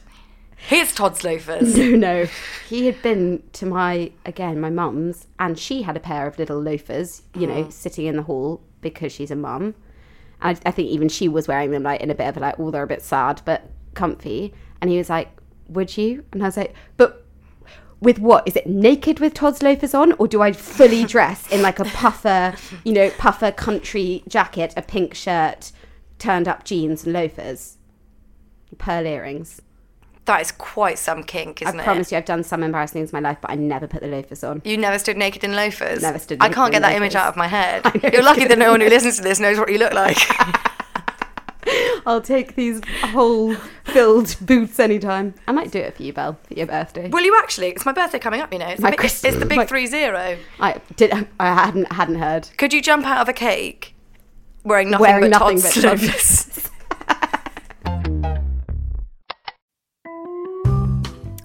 Here's 0.57 0.93
Tod's 0.93 1.23
loafers. 1.23 1.77
No, 1.77 1.91
no. 1.91 2.27
He 2.67 2.85
had 2.87 3.01
been 3.01 3.41
to 3.53 3.65
my, 3.65 4.11
again, 4.25 4.59
my 4.59 4.69
mum's, 4.69 5.27
and 5.39 5.57
she 5.57 5.83
had 5.83 5.95
a 5.95 6.01
pair 6.01 6.27
of 6.27 6.37
little 6.37 6.59
loafers, 6.59 7.21
you 7.35 7.47
know, 7.47 7.61
uh-huh. 7.61 7.69
sitting 7.69 8.05
in 8.05 8.17
the 8.17 8.23
hall 8.23 8.61
because 8.81 9.13
she's 9.13 9.31
a 9.31 9.35
mum. 9.35 9.75
I, 10.41 10.51
I 10.65 10.71
think 10.71 10.89
even 10.89 11.07
she 11.07 11.29
was 11.29 11.47
wearing 11.47 11.71
them, 11.71 11.83
like, 11.83 12.01
in 12.01 12.11
a 12.11 12.15
bit 12.15 12.27
of 12.27 12.37
a, 12.37 12.39
like, 12.41 12.59
oh, 12.59 12.69
they're 12.69 12.83
a 12.83 12.87
bit 12.87 13.01
sad, 13.01 13.41
but 13.45 13.69
comfy. 13.93 14.53
And 14.81 14.91
he 14.91 14.97
was 14.97 15.09
like, 15.09 15.29
would 15.69 15.97
you? 15.97 16.25
And 16.33 16.43
I 16.43 16.47
was 16.47 16.57
like, 16.57 16.73
but 16.97 17.24
with 18.05 18.19
what? 18.19 18.47
Is 18.47 18.55
it 18.55 18.67
naked 18.67 19.19
with 19.19 19.33
Tod's 19.33 19.61
loafers 19.61 19.93
on, 19.93 20.13
or 20.13 20.27
do 20.27 20.41
I 20.41 20.53
fully 20.53 21.03
dress 21.15 21.51
in 21.51 21.61
like 21.61 21.79
a 21.79 21.85
puffer, 21.85 22.55
you 22.85 22.93
know, 22.93 23.09
puffer 23.17 23.51
country 23.51 24.23
jacket, 24.29 24.73
a 24.77 24.81
pink 24.81 25.13
shirt, 25.13 25.73
turned 26.19 26.47
up 26.47 26.63
jeans 26.63 27.03
and 27.03 27.11
loafers, 27.11 27.77
pearl 28.77 29.05
earrings? 29.05 29.61
That 30.25 30.41
is 30.41 30.51
quite 30.51 30.97
some 30.97 31.23
kink, 31.23 31.61
I 31.61 31.69
isn't 31.69 31.79
it? 31.79 31.83
I 31.83 31.85
promise 31.85 32.11
you, 32.11 32.17
I've 32.17 32.25
done 32.25 32.43
some 32.43 32.63
embarrassing 32.63 32.99
things 33.01 33.11
in 33.11 33.21
my 33.21 33.29
life, 33.29 33.37
but 33.41 33.51
I 33.51 33.55
never 33.55 33.87
put 33.87 34.01
the 34.01 34.07
loafers 34.07 34.43
on. 34.43 34.61
You 34.65 34.77
never 34.77 34.97
stood 34.97 35.17
naked 35.17 35.43
in 35.43 35.55
loafers. 35.55 36.01
Never 36.01 36.17
stood 36.17 36.39
I 36.41 36.49
can't 36.49 36.71
get 36.71 36.81
that 36.81 36.95
image 36.95 37.15
out 37.15 37.27
of 37.27 37.35
my 37.35 37.47
head. 37.47 37.83
You're 38.13 38.23
lucky 38.23 38.45
that 38.45 38.57
no 38.57 38.71
one 38.71 38.81
who 38.81 38.89
listens 38.89 39.17
to 39.17 39.21
this 39.21 39.39
knows 39.39 39.59
what 39.59 39.71
you 39.71 39.77
look 39.77 39.93
like. 39.93 40.17
I'll 42.07 42.21
take 42.21 42.55
these 42.55 42.81
whole 43.01 43.55
filled 43.95 44.35
boots 44.45 44.79
anytime. 44.79 45.33
I 45.47 45.51
might 45.53 45.71
do 45.71 45.79
it 45.79 45.95
for 45.95 46.03
you, 46.03 46.11
Belle, 46.13 46.37
for 46.43 46.53
your 46.53 46.67
birthday. 46.67 47.07
Will 47.09 47.23
you 47.23 47.37
actually? 47.41 47.67
It's 47.69 47.85
my 47.85 47.93
birthday 47.93 48.19
coming 48.19 48.41
up. 48.41 48.51
You 48.51 48.59
know, 48.59 48.67
it's, 48.67 48.81
My 48.81 48.91
the, 48.91 48.97
big, 48.97 49.05
it's 49.05 49.21
the 49.21 49.45
big 49.45 49.57
my- 49.57 49.65
three 49.65 49.87
zero. 49.87 50.37
I 50.59 50.81
did. 50.97 51.13
I 51.39 51.45
hadn't 51.53 51.91
hadn't 51.91 52.15
heard. 52.15 52.49
Could 52.57 52.73
you 52.73 52.81
jump 52.81 53.05
out 53.05 53.21
of 53.21 53.29
a 53.29 53.33
cake 53.33 53.95
wearing 54.63 54.89
nothing 54.89 55.03
Wearing 55.03 55.31
but 55.31 55.39
nothing 55.39 55.61
Tod's 55.61 56.45
but? 56.45 56.61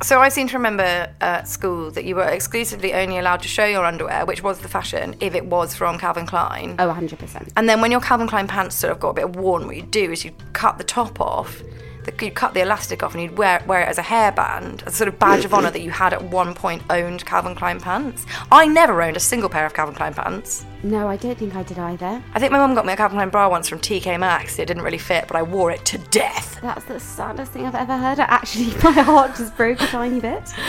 So 0.03 0.19
I 0.19 0.31
seem 0.31 0.49
to 0.49 0.57
remember 0.57 1.13
at 1.21 1.47
school 1.47 1.91
that 1.91 2.05
you 2.05 2.17
were 2.17 2.25
exclusively 2.25 2.95
only 2.95 3.19
allowed 3.19 3.43
to 3.43 3.49
show 3.49 3.67
your 3.67 3.85
underwear, 3.85 4.25
which 4.25 4.43
was 4.43 4.59
the 4.59 4.67
fashion, 4.67 5.15
if 5.21 5.35
it 5.35 5.45
was 5.45 5.75
from 5.75 5.99
Calvin 5.99 6.27
Klein. 6.27 6.75
Oh, 6.79 6.87
100 6.87 7.19
percent. 7.19 7.53
And 7.57 7.69
then 7.69 7.83
when 7.83 7.91
your 7.91 8.01
Calvin 8.01 8.27
Klein 8.27 8.49
pants 8.49 8.75
sort 8.77 8.93
of 8.93 8.99
got 8.99 9.11
a 9.11 9.15
bit 9.15 9.37
worn, 9.37 9.67
what 9.67 9.77
you'd 9.77 9.91
do 9.91 10.11
is 10.11 10.25
you'd 10.25 10.53
cut 10.55 10.79
the 10.79 10.85
top 10.85 11.21
off, 11.21 11.63
the, 12.05 12.25
you'd 12.25 12.35
cut 12.35 12.55
the 12.55 12.61
elastic 12.61 13.03
off, 13.03 13.15
and 13.15 13.23
you'd 13.23 13.37
wear, 13.39 13.63
wear 13.67 13.83
it 13.83 13.89
as 13.89 13.99
a 13.99 14.03
hairband, 14.03 14.87
as 14.87 14.95
a 14.95 14.97
sort 14.97 15.09
of 15.09 15.19
badge 15.19 15.45
of 15.45 15.53
honour 15.55 15.71
that 15.71 15.83
you 15.83 15.91
had 15.91 16.13
at 16.13 16.23
one 16.25 16.55
point 16.55 16.83
owned 16.91 17.25
Calvin 17.27 17.55
Klein 17.55 17.81
pants. 17.81 18.27
I 18.51 18.67
never 18.67 19.03
owned 19.03 19.17
a 19.17 19.21
single 19.21 19.49
pair 19.49 19.67
of 19.67 19.75
Calvin 19.75 19.95
Klein 19.95 20.15
pants. 20.15 20.65
No, 20.83 21.09
I 21.09 21.17
don't 21.17 21.37
think 21.37 21.55
I 21.55 21.63
did 21.63 21.79
either. 21.79 22.23
I 22.35 22.39
think 22.39 22.53
my 22.53 22.59
mum 22.59 22.75
got 22.75 22.87
me 22.87 22.93
a 22.93 22.97
Calvin 22.97 23.17
Klein 23.17 23.31
bra 23.31 23.49
once 23.49 23.69
from 23.69 23.81
TK 23.81 24.19
Maxx. 24.19 24.59
It 24.59 24.67
didn't 24.67 24.83
really 24.83 24.99
fit, 24.99 25.27
but 25.29 25.37
I 25.37 25.43
wore 25.43 25.71
it 25.71 25.85
to 25.87 25.99
death. 25.99 26.59
That's 26.63 26.85
the 26.85 27.01
saddest 27.01 27.53
thing 27.53 27.67
I've 27.67 27.75
ever 27.75 27.97
heard. 27.97 28.19
Actually, 28.19 28.75
my 28.83 28.93
heart 28.93 29.37
just 29.37 29.57
broke 29.57 29.81
a 29.81 29.87
tiny 29.87 30.21
bit. 30.21 30.53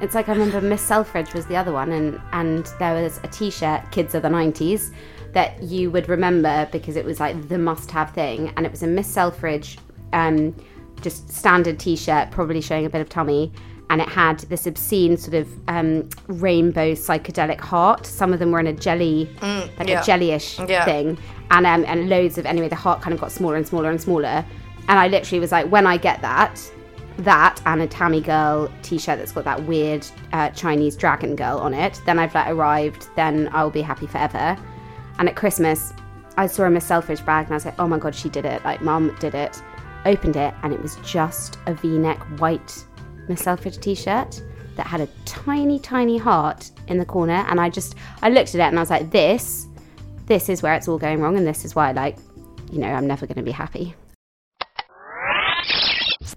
It's 0.00 0.14
like 0.14 0.28
I 0.28 0.32
remember 0.32 0.60
Miss 0.60 0.80
Selfridge 0.80 1.34
was 1.34 1.46
the 1.46 1.56
other 1.56 1.72
one, 1.72 1.90
and 1.90 2.20
and 2.32 2.66
there 2.78 3.02
was 3.02 3.18
a 3.24 3.28
T-shirt, 3.28 3.90
"Kids 3.90 4.14
of 4.14 4.22
the 4.22 4.28
'90s," 4.28 4.92
that 5.32 5.60
you 5.60 5.90
would 5.90 6.08
remember 6.08 6.68
because 6.70 6.94
it 6.94 7.04
was 7.04 7.18
like 7.18 7.48
the 7.48 7.58
must-have 7.58 8.12
thing, 8.12 8.52
and 8.56 8.64
it 8.64 8.70
was 8.70 8.84
a 8.84 8.86
Miss 8.86 9.08
Selfridge, 9.08 9.76
um, 10.12 10.54
just 11.00 11.30
standard 11.30 11.78
T-shirt, 11.78 12.30
probably 12.30 12.60
showing 12.60 12.86
a 12.86 12.90
bit 12.90 13.00
of 13.00 13.08
tummy, 13.08 13.52
and 13.90 14.00
it 14.02 14.08
had 14.08 14.40
this 14.40 14.66
obscene 14.66 15.16
sort 15.16 15.34
of 15.34 15.48
um, 15.68 16.08
rainbow 16.26 16.92
psychedelic 16.92 17.60
heart. 17.60 18.04
Some 18.04 18.32
of 18.32 18.38
them 18.38 18.50
were 18.52 18.60
in 18.60 18.66
a 18.66 18.72
jelly, 18.72 19.30
like 19.78 19.88
yeah. 19.88 20.00
a 20.00 20.04
jellyish 20.04 20.58
Yeah. 20.68 20.84
thing, 20.84 21.18
and 21.50 21.66
um, 21.66 21.84
and 21.86 22.08
loads 22.08 22.36
of 22.38 22.46
anyway. 22.46 22.68
The 22.68 22.76
heart 22.76 23.00
kind 23.00 23.14
of 23.14 23.20
got 23.20 23.32
smaller 23.32 23.56
and 23.56 23.66
smaller 23.66 23.90
and 23.90 24.00
smaller, 24.00 24.44
and 24.88 24.98
I 24.98 25.08
literally 25.08 25.40
was 25.40 25.52
like, 25.52 25.70
when 25.70 25.86
I 25.86 25.96
get 25.96 26.20
that, 26.20 26.60
that 27.18 27.62
and 27.64 27.80
a 27.80 27.86
Tammy 27.86 28.20
Girl 28.20 28.70
t-shirt 28.82 29.18
that's 29.18 29.32
got 29.32 29.44
that 29.44 29.62
weird 29.64 30.06
uh, 30.32 30.50
Chinese 30.50 30.96
dragon 30.96 31.34
girl 31.34 31.58
on 31.58 31.72
it, 31.72 32.00
then 32.04 32.18
I've 32.18 32.34
like 32.34 32.48
arrived. 32.48 33.08
Then 33.16 33.48
I'll 33.52 33.70
be 33.70 33.82
happy 33.82 34.06
forever. 34.06 34.56
And 35.18 35.28
at 35.28 35.34
Christmas, 35.34 35.92
I 36.36 36.46
saw 36.46 36.64
him 36.64 36.76
a 36.76 36.80
Selfridge 36.80 37.24
bag, 37.24 37.46
and 37.46 37.54
I 37.54 37.56
was 37.56 37.64
like, 37.64 37.78
oh 37.78 37.88
my 37.88 37.98
god, 37.98 38.14
she 38.14 38.28
did 38.28 38.44
it! 38.44 38.62
Like, 38.64 38.82
mum 38.82 39.16
did 39.18 39.34
it. 39.34 39.62
Opened 40.08 40.36
it, 40.36 40.54
and 40.62 40.72
it 40.72 40.80
was 40.80 40.96
just 41.04 41.58
a 41.66 41.74
V-neck 41.74 42.18
white 42.40 42.86
Miss 43.28 43.42
Selfridge 43.42 43.78
t-shirt 43.78 44.42
that 44.76 44.86
had 44.86 45.02
a 45.02 45.08
tiny, 45.26 45.78
tiny 45.78 46.16
heart 46.16 46.70
in 46.86 46.96
the 46.96 47.04
corner. 47.04 47.44
And 47.48 47.60
I 47.60 47.68
just, 47.68 47.94
I 48.22 48.30
looked 48.30 48.54
at 48.54 48.60
it, 48.62 48.68
and 48.68 48.78
I 48.78 48.80
was 48.82 48.88
like, 48.88 49.10
this, 49.10 49.66
this 50.24 50.48
is 50.48 50.62
where 50.62 50.72
it's 50.74 50.88
all 50.88 50.96
going 50.96 51.20
wrong, 51.20 51.36
and 51.36 51.46
this 51.46 51.66
is 51.66 51.74
why, 51.74 51.92
like, 51.92 52.16
you 52.72 52.78
know, 52.78 52.86
I'm 52.86 53.06
never 53.06 53.26
going 53.26 53.36
to 53.36 53.42
be 53.42 53.50
happy. 53.50 53.94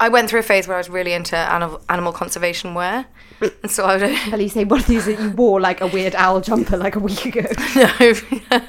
I 0.02 0.10
went 0.10 0.30
through 0.30 0.40
a 0.40 0.44
phase 0.44 0.68
where 0.68 0.76
I 0.76 0.80
was 0.80 0.90
really 0.90 1.14
into 1.14 1.38
animal, 1.38 1.80
animal 1.88 2.12
conservation 2.12 2.74
wear. 2.74 3.06
And 3.64 3.72
so 3.72 3.86
I 3.86 3.98
would. 3.98 4.32
Well, 4.32 4.42
you 4.42 4.50
say 4.50 4.66
one 4.66 4.80
of 4.82 4.88
these 4.88 5.06
that 5.06 5.20
you 5.20 5.30
wore 5.32 5.60
like 5.62 5.80
a 5.82 5.88
weird 5.88 6.14
owl 6.16 6.42
jumper 6.42 6.78
like 6.78 6.96
a 6.96 7.00
week 7.00 7.26
ago. 7.26 7.42
no, 7.76 8.14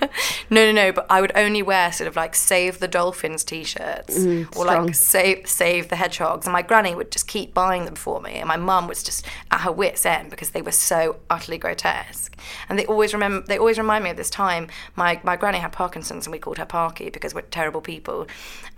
no, 0.51 0.65
no, 0.67 0.73
no. 0.73 0.93
But 0.93 1.07
I 1.11 1.21
would 1.21 1.33
only 1.35 1.63
wear 1.63 1.93
sort 1.93 2.09
of 2.09 2.17
like 2.17 2.35
save 2.35 2.79
the 2.79 2.89
dolphins 2.89 3.45
t-shirts 3.45 4.17
or 4.17 4.21
Mm, 4.21 4.55
strong. 4.55 4.67
like 4.87 4.95
save 4.95 5.47
save 5.49 5.89
the 5.89 5.97
hedgehogs. 5.97 6.47
And 6.47 6.53
my 6.53 6.63
granny 6.63 6.95
would 6.95 7.11
just 7.11 7.27
keep 7.29 7.53
buying 7.53 7.85
them 7.85 7.97
for 7.97 8.21
me, 8.21 8.33
and 8.35 8.49
my 8.49 8.57
mum 8.57 8.87
was 8.89 9.03
just 9.03 9.27
at 9.51 9.61
her 9.63 9.73
wits' 9.73 10.07
end 10.07 10.31
because 10.31 10.51
they 10.51 10.63
were 10.63 10.73
so 10.73 11.17
utterly 11.29 11.59
grotesque. 11.59 12.35
And 12.69 12.79
they 12.79 12.87
always 12.87 13.13
remember. 13.13 13.47
They 13.47 13.59
always 13.59 13.79
remind 13.79 14.05
me 14.05 14.11
of 14.11 14.17
this 14.17 14.31
time. 14.31 14.69
My 14.97 15.21
my 15.23 15.37
granny 15.37 15.59
had 15.59 15.73
Parkinson's, 15.73 16.27
and 16.27 16.33
we 16.33 16.39
called 16.39 16.59
her 16.59 16.67
Parky 16.67 17.11
because 17.11 17.35
we're 17.35 17.43
terrible 17.43 17.81
people. 17.83 18.27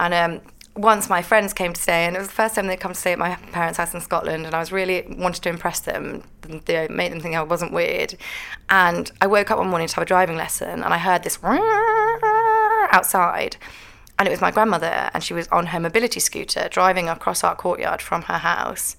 And 0.00 0.12
um, 0.12 0.40
once 0.76 1.08
my 1.08 1.22
friends 1.22 1.52
came 1.52 1.72
to 1.72 1.80
stay, 1.80 2.04
and 2.04 2.16
it 2.16 2.18
was 2.18 2.28
the 2.28 2.34
first 2.34 2.56
time 2.56 2.66
they'd 2.66 2.80
come 2.80 2.92
to 2.92 2.98
stay 2.98 3.12
at 3.12 3.18
my 3.18 3.36
parents' 3.52 3.78
house 3.78 3.94
in 3.94 4.00
Scotland, 4.00 4.44
and 4.44 4.54
I 4.54 4.58
was 4.58 4.72
really 4.72 5.04
wanted 5.08 5.42
to 5.42 5.48
impress 5.48 5.80
them, 5.80 6.24
know, 6.48 6.86
make 6.90 7.10
them 7.10 7.20
think 7.20 7.36
I 7.36 7.42
wasn't 7.42 7.72
weird. 7.72 8.16
And 8.68 9.10
I 9.20 9.26
woke 9.28 9.50
up 9.50 9.58
one 9.58 9.68
morning 9.68 9.86
to 9.86 9.94
have 9.94 10.02
a 10.02 10.06
driving 10.06 10.36
lesson, 10.36 10.82
and 10.82 10.92
I 10.92 10.98
heard 10.98 11.22
this 11.22 11.38
outside, 12.92 13.56
and 14.18 14.26
it 14.26 14.30
was 14.30 14.40
my 14.40 14.50
grandmother, 14.50 15.10
and 15.14 15.22
she 15.22 15.34
was 15.34 15.46
on 15.48 15.66
her 15.66 15.78
mobility 15.78 16.20
scooter 16.20 16.68
driving 16.70 17.08
across 17.08 17.44
our 17.44 17.54
courtyard 17.54 18.02
from 18.02 18.22
her 18.22 18.38
house. 18.38 18.96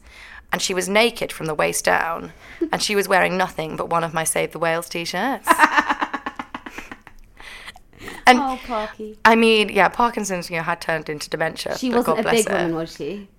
And 0.53 0.61
she 0.61 0.73
was 0.73 0.87
naked 0.87 1.33
from 1.33 1.47
the 1.47 1.55
waist 1.55 1.83
down, 1.83 2.31
and 2.71 2.81
she 2.81 2.95
was 2.95 3.09
wearing 3.09 3.35
nothing 3.35 3.75
but 3.75 3.89
one 3.89 4.05
of 4.05 4.13
my 4.13 4.23
Save 4.23 4.51
the 4.53 4.59
Whales 4.59 4.87
t-shirts. 4.87 5.49
and 8.25 8.39
Oh, 8.39 8.59
Parky. 8.65 9.17
I 9.25 9.35
mean, 9.35 9.69
yeah, 9.69 9.89
Parkinson's, 9.89 10.49
you 10.49 10.57
know, 10.57 10.63
had 10.63 10.81
turned 10.81 11.09
into 11.09 11.29
dementia. 11.29 11.77
She 11.77 11.89
wasn't 11.89 12.19
a 12.19 12.23
big 12.23 12.47
her. 12.47 12.55
woman, 12.55 12.75
was 12.75 12.95
she? 12.95 13.29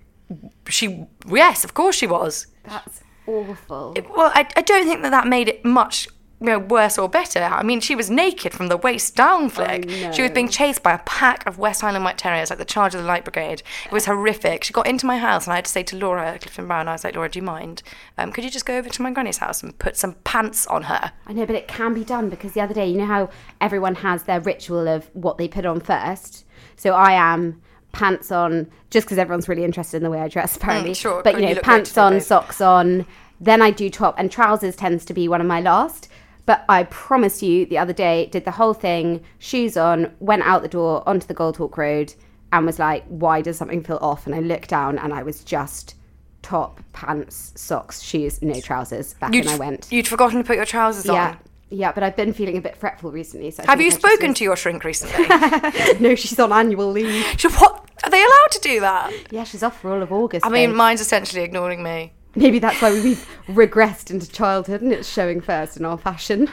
She, 0.67 1.05
yes, 1.27 1.63
of 1.63 1.73
course 1.73 1.95
she 1.95 2.07
was. 2.07 2.47
That's 2.63 3.01
awful. 3.25 3.95
Well, 4.15 4.31
I, 4.33 4.47
I 4.55 4.61
don't 4.61 4.85
think 4.85 5.01
that 5.03 5.11
that 5.11 5.27
made 5.27 5.47
it 5.47 5.63
much 5.63 6.07
you 6.39 6.45
know, 6.45 6.59
worse 6.59 6.99
or 6.99 7.09
better. 7.09 7.41
I 7.41 7.63
mean, 7.63 7.79
she 7.79 7.95
was 7.95 8.11
naked 8.11 8.53
from 8.53 8.67
the 8.67 8.77
waist 8.77 9.15
down, 9.15 9.49
Flick. 9.49 9.89
She 10.13 10.21
was 10.21 10.31
being 10.31 10.49
chased 10.49 10.83
by 10.83 10.93
a 10.93 10.99
pack 10.99 11.45
of 11.47 11.57
West 11.57 11.81
Highland 11.81 12.05
White 12.05 12.19
Terriers, 12.19 12.51
like 12.51 12.59
the 12.59 12.65
charge 12.65 12.93
of 12.93 13.01
the 13.01 13.07
Light 13.07 13.23
Brigade. 13.23 13.63
It 13.85 13.91
was 13.91 14.05
horrific. 14.05 14.63
She 14.63 14.71
got 14.71 14.85
into 14.85 15.07
my 15.07 15.17
house, 15.17 15.45
and 15.45 15.53
I 15.53 15.55
had 15.55 15.65
to 15.65 15.71
say 15.71 15.81
to 15.83 15.97
Laura 15.97 16.37
Clifton 16.39 16.67
Brown, 16.67 16.87
I 16.87 16.91
was 16.91 17.03
like, 17.03 17.15
Laura, 17.15 17.29
do 17.29 17.39
you 17.39 17.43
mind? 17.43 17.81
Um, 18.19 18.31
could 18.31 18.43
you 18.43 18.51
just 18.51 18.67
go 18.67 18.77
over 18.77 18.87
to 18.87 19.01
my 19.01 19.11
granny's 19.11 19.37
house 19.37 19.63
and 19.63 19.77
put 19.79 19.97
some 19.97 20.13
pants 20.25 20.67
on 20.67 20.83
her? 20.83 21.11
I 21.25 21.33
know, 21.33 21.47
but 21.47 21.55
it 21.55 21.67
can 21.67 21.95
be 21.95 22.03
done 22.03 22.29
because 22.29 22.53
the 22.53 22.61
other 22.61 22.73
day, 22.73 22.87
you 22.87 22.99
know 22.99 23.05
how 23.05 23.29
everyone 23.59 23.95
has 23.95 24.23
their 24.23 24.39
ritual 24.39 24.87
of 24.87 25.09
what 25.13 25.39
they 25.39 25.47
put 25.47 25.65
on 25.65 25.79
first. 25.79 26.45
So 26.75 26.93
I 26.93 27.13
am 27.13 27.61
pants 27.93 28.31
on, 28.31 28.69
just 28.91 29.07
because 29.07 29.17
everyone's 29.17 29.49
really 29.49 29.63
interested 29.63 29.97
in 29.97 30.03
the 30.03 30.11
way 30.11 30.19
I 30.19 30.27
dress, 30.27 30.55
apparently. 30.55 30.91
Mm, 30.91 30.97
sure, 30.97 31.23
But 31.23 31.33
you 31.33 31.39
you 31.39 31.45
know, 31.47 31.53
great 31.53 31.63
pants 31.63 31.97
on, 31.97 32.21
socks 32.21 32.61
on. 32.61 33.07
Then 33.39 33.61
I 33.61 33.71
do 33.71 33.89
top, 33.89 34.15
and 34.19 34.31
trousers 34.31 34.75
tends 34.75 35.03
to 35.05 35.13
be 35.15 35.27
one 35.27 35.41
of 35.41 35.47
my 35.47 35.61
last. 35.61 36.09
But 36.47 36.65
I 36.67 36.83
promise 36.85 37.43
you, 37.43 37.65
the 37.67 37.77
other 37.77 37.93
day, 37.93 38.25
did 38.31 38.45
the 38.45 38.51
whole 38.51 38.73
thing, 38.73 39.23
shoes 39.37 39.77
on, 39.77 40.11
went 40.19 40.41
out 40.43 40.63
the 40.63 40.67
door 40.69 41.03
onto 41.07 41.27
the 41.27 41.35
Goldhawk 41.35 41.77
Road, 41.77 42.13
and 42.51 42.65
was 42.65 42.79
like, 42.79 43.03
"Why 43.09 43.41
does 43.41 43.57
something 43.57 43.83
feel 43.83 43.99
off?" 44.01 44.25
And 44.25 44.33
I 44.33 44.39
looked 44.39 44.69
down, 44.69 44.97
and 44.97 45.13
I 45.13 45.21
was 45.23 45.43
just 45.43 45.93
top, 46.41 46.79
pants, 46.93 47.51
socks, 47.55 48.01
shoes, 48.01 48.41
no 48.41 48.59
trousers. 48.61 49.13
Back 49.15 49.33
You'd, 49.33 49.45
when 49.45 49.53
I 49.55 49.57
went. 49.57 49.87
you'd 49.91 50.07
forgotten 50.07 50.37
to 50.39 50.43
put 50.45 50.55
your 50.55 50.65
trousers 50.65 51.05
Yeah, 51.05 51.11
on. 51.11 51.17
yeah, 51.17 51.35
Yeah, 51.69 51.91
but 51.91 52.01
I've 52.03 52.15
been 52.15 52.31
feeling 52.31 52.55
a 52.57 52.61
bit 52.61 52.77
fretful 52.77 53.11
recently. 53.11 53.51
So 53.51 53.63
I 53.63 53.65
Have 53.71 53.81
you 53.81 53.91
spoken 53.91 54.29
was- 54.29 54.37
to 54.37 54.43
your 54.45 54.55
shrink 54.55 54.85
recently? 54.85 55.25
No, 55.99 56.15
she's 56.15 56.39
on 56.39 56.53
annual 56.53 56.89
leave. 56.89 57.25
She- 57.37 57.49
what? 57.49 57.83
Are 58.05 58.09
they 58.09 58.21
allowed 58.23 58.51
to 58.51 58.59
do 58.61 58.79
that? 58.79 59.11
Yeah, 59.31 59.43
she's 59.43 59.63
off 59.63 59.81
for 59.81 59.91
all 59.91 60.01
of 60.01 60.13
August. 60.13 60.45
I 60.45 60.49
mean, 60.49 60.69
babe. 60.69 60.77
mine's 60.77 61.01
essentially 61.01 61.41
ignoring 61.43 61.83
me. 61.83 62.13
Maybe 62.37 62.59
that's 62.59 62.81
why 62.81 62.91
we've 62.93 63.27
regressed 63.47 64.11
into 64.11 64.29
childhood, 64.29 64.81
and 64.81 64.93
it's 64.93 65.11
showing 65.11 65.41
first 65.41 65.75
in 65.75 65.85
our 65.85 65.97
fashion. 65.97 66.49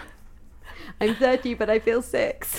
I'm 1.01 1.14
30, 1.14 1.55
but 1.55 1.68
I 1.68 1.79
feel 1.79 2.01
six. 2.03 2.59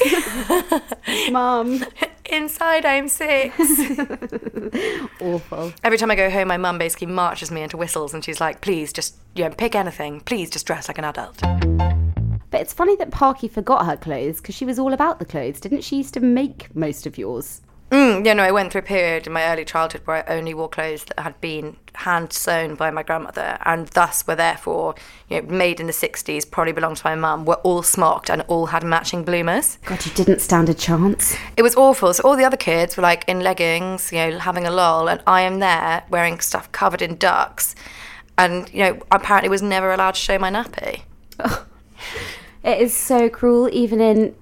Mum, 1.31 1.83
Inside, 2.27 2.85
I'm 2.85 3.07
six. 3.07 3.57
awful. 5.21 5.73
Every 5.83 5.97
time 5.97 6.11
I 6.11 6.15
go 6.15 6.29
home, 6.29 6.47
my 6.47 6.57
mum 6.57 6.77
basically 6.79 7.07
marches 7.07 7.51
me 7.51 7.61
into 7.61 7.77
Whistles, 7.77 8.13
and 8.13 8.25
she's 8.25 8.41
like, 8.41 8.61
"Please, 8.61 8.91
just 8.91 9.15
you 9.35 9.43
know, 9.43 9.51
pick 9.51 9.75
anything. 9.75 10.21
Please, 10.21 10.49
just 10.49 10.65
dress 10.65 10.87
like 10.87 10.97
an 10.97 11.05
adult." 11.05 11.39
But 12.49 12.61
it's 12.61 12.73
funny 12.73 12.95
that 12.95 13.11
Parky 13.11 13.47
forgot 13.47 13.85
her 13.85 13.97
clothes 13.97 14.41
because 14.41 14.55
she 14.55 14.65
was 14.65 14.79
all 14.79 14.93
about 14.93 15.19
the 15.19 15.25
clothes, 15.25 15.59
didn't 15.59 15.83
she? 15.83 15.97
Used 15.97 16.15
to 16.15 16.19
make 16.19 16.75
most 16.75 17.05
of 17.05 17.17
yours. 17.17 17.61
Mm, 17.91 18.25
yeah, 18.25 18.33
no, 18.33 18.43
I 18.43 18.51
went 18.51 18.71
through 18.71 18.79
a 18.79 18.83
period 18.83 19.27
in 19.27 19.33
my 19.33 19.43
early 19.45 19.63
childhood 19.63 20.01
where 20.05 20.27
I 20.27 20.35
only 20.35 20.55
wore 20.55 20.67
clothes 20.67 21.03
that 21.05 21.19
had 21.19 21.39
been 21.39 21.77
hand 21.93 22.33
sewn 22.33 22.73
by 22.75 22.89
my 22.89 23.03
grandmother, 23.03 23.59
and 23.63 23.87
thus 23.89 24.25
were 24.25 24.35
therefore, 24.35 24.95
you 25.29 25.41
know, 25.41 25.47
made 25.47 25.79
in 25.79 25.85
the 25.85 25.93
'60s, 25.93 26.49
probably 26.49 26.73
belonged 26.73 26.97
to 26.97 27.05
my 27.05 27.13
mum. 27.13 27.45
Were 27.45 27.55
all 27.55 27.83
smocked 27.83 28.29
and 28.31 28.41
all 28.47 28.67
had 28.67 28.83
matching 28.83 29.23
bloomers. 29.23 29.77
God, 29.85 30.03
you 30.03 30.11
didn't 30.13 30.41
stand 30.41 30.67
a 30.67 30.73
chance. 30.73 31.37
It 31.57 31.61
was 31.61 31.75
awful. 31.75 32.11
So 32.13 32.23
all 32.23 32.35
the 32.35 32.43
other 32.43 32.57
kids 32.57 32.97
were 32.97 33.03
like 33.03 33.23
in 33.27 33.41
leggings, 33.41 34.11
you 34.11 34.17
know, 34.17 34.39
having 34.39 34.65
a 34.65 34.71
lol, 34.71 35.07
and 35.07 35.21
I 35.27 35.41
am 35.41 35.59
there 35.59 36.03
wearing 36.09 36.39
stuff 36.39 36.71
covered 36.71 37.03
in 37.03 37.17
ducks, 37.17 37.75
and 38.35 38.67
you 38.73 38.79
know, 38.79 38.99
apparently 39.11 39.49
was 39.49 39.61
never 39.61 39.93
allowed 39.93 40.15
to 40.15 40.19
show 40.21 40.39
my 40.39 40.49
nappy. 40.49 41.03
Oh, 41.39 41.65
It 42.63 42.81
is 42.81 42.95
so 42.95 43.29
cruel, 43.29 43.69
even 43.71 44.01
in 44.01 44.33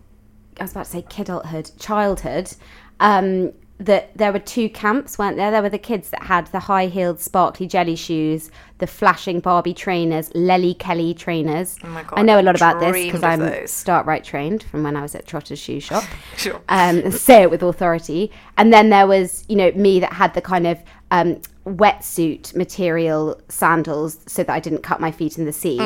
I 0.59 0.63
was 0.63 0.71
about 0.71 0.85
to 0.85 0.91
say 0.91 1.01
kidulthood, 1.01 1.77
childhood. 1.79 2.53
Um, 2.99 3.53
that 3.79 4.15
there 4.17 4.31
were 4.31 4.39
two 4.39 4.69
camps, 4.69 5.17
weren't 5.17 5.35
there? 5.35 5.51
There 5.51 5.61
were 5.61 5.69
the 5.69 5.79
kids 5.79 6.09
that 6.11 6.23
had 6.23 6.47
the 6.47 6.59
high-heeled, 6.59 7.19
sparkly 7.19 7.67
jelly 7.67 7.95
shoes, 7.95 8.49
the 8.77 8.87
flashing 8.87 9.39
Barbie 9.39 9.73
trainers, 9.73 10.29
Lelli 10.29 10.77
Kelly 10.77 11.13
trainers. 11.13 11.77
Oh 11.83 11.87
my 11.87 12.03
God, 12.03 12.17
I 12.17 12.21
know 12.21 12.39
a 12.39 12.43
lot 12.43 12.55
about 12.55 12.79
this 12.79 12.93
because 12.93 13.23
I'm 13.23 13.39
those. 13.39 13.71
start 13.71 14.05
right 14.05 14.23
trained 14.23 14.63
from 14.63 14.83
when 14.83 14.95
I 14.95 15.01
was 15.01 15.15
at 15.15 15.25
Trotter's 15.25 15.59
Shoe 15.59 15.79
Shop. 15.81 16.03
Sure. 16.37 16.61
Um, 16.69 17.11
say 17.11 17.41
it 17.41 17.49
with 17.49 17.63
authority. 17.63 18.31
And 18.57 18.71
then 18.71 18.89
there 18.89 19.07
was, 19.07 19.43
you 19.49 19.55
know, 19.55 19.71
me 19.71 19.99
that 19.99 20.13
had 20.13 20.33
the 20.33 20.41
kind 20.41 20.67
of 20.67 20.81
um, 21.11 21.41
wetsuit 21.65 22.55
material 22.55 23.41
sandals 23.49 24.19
so 24.27 24.43
that 24.43 24.53
I 24.53 24.59
didn't 24.59 24.83
cut 24.83 25.01
my 25.01 25.11
feet 25.11 25.37
in 25.37 25.45
the 25.45 25.53
sea. 25.53 25.79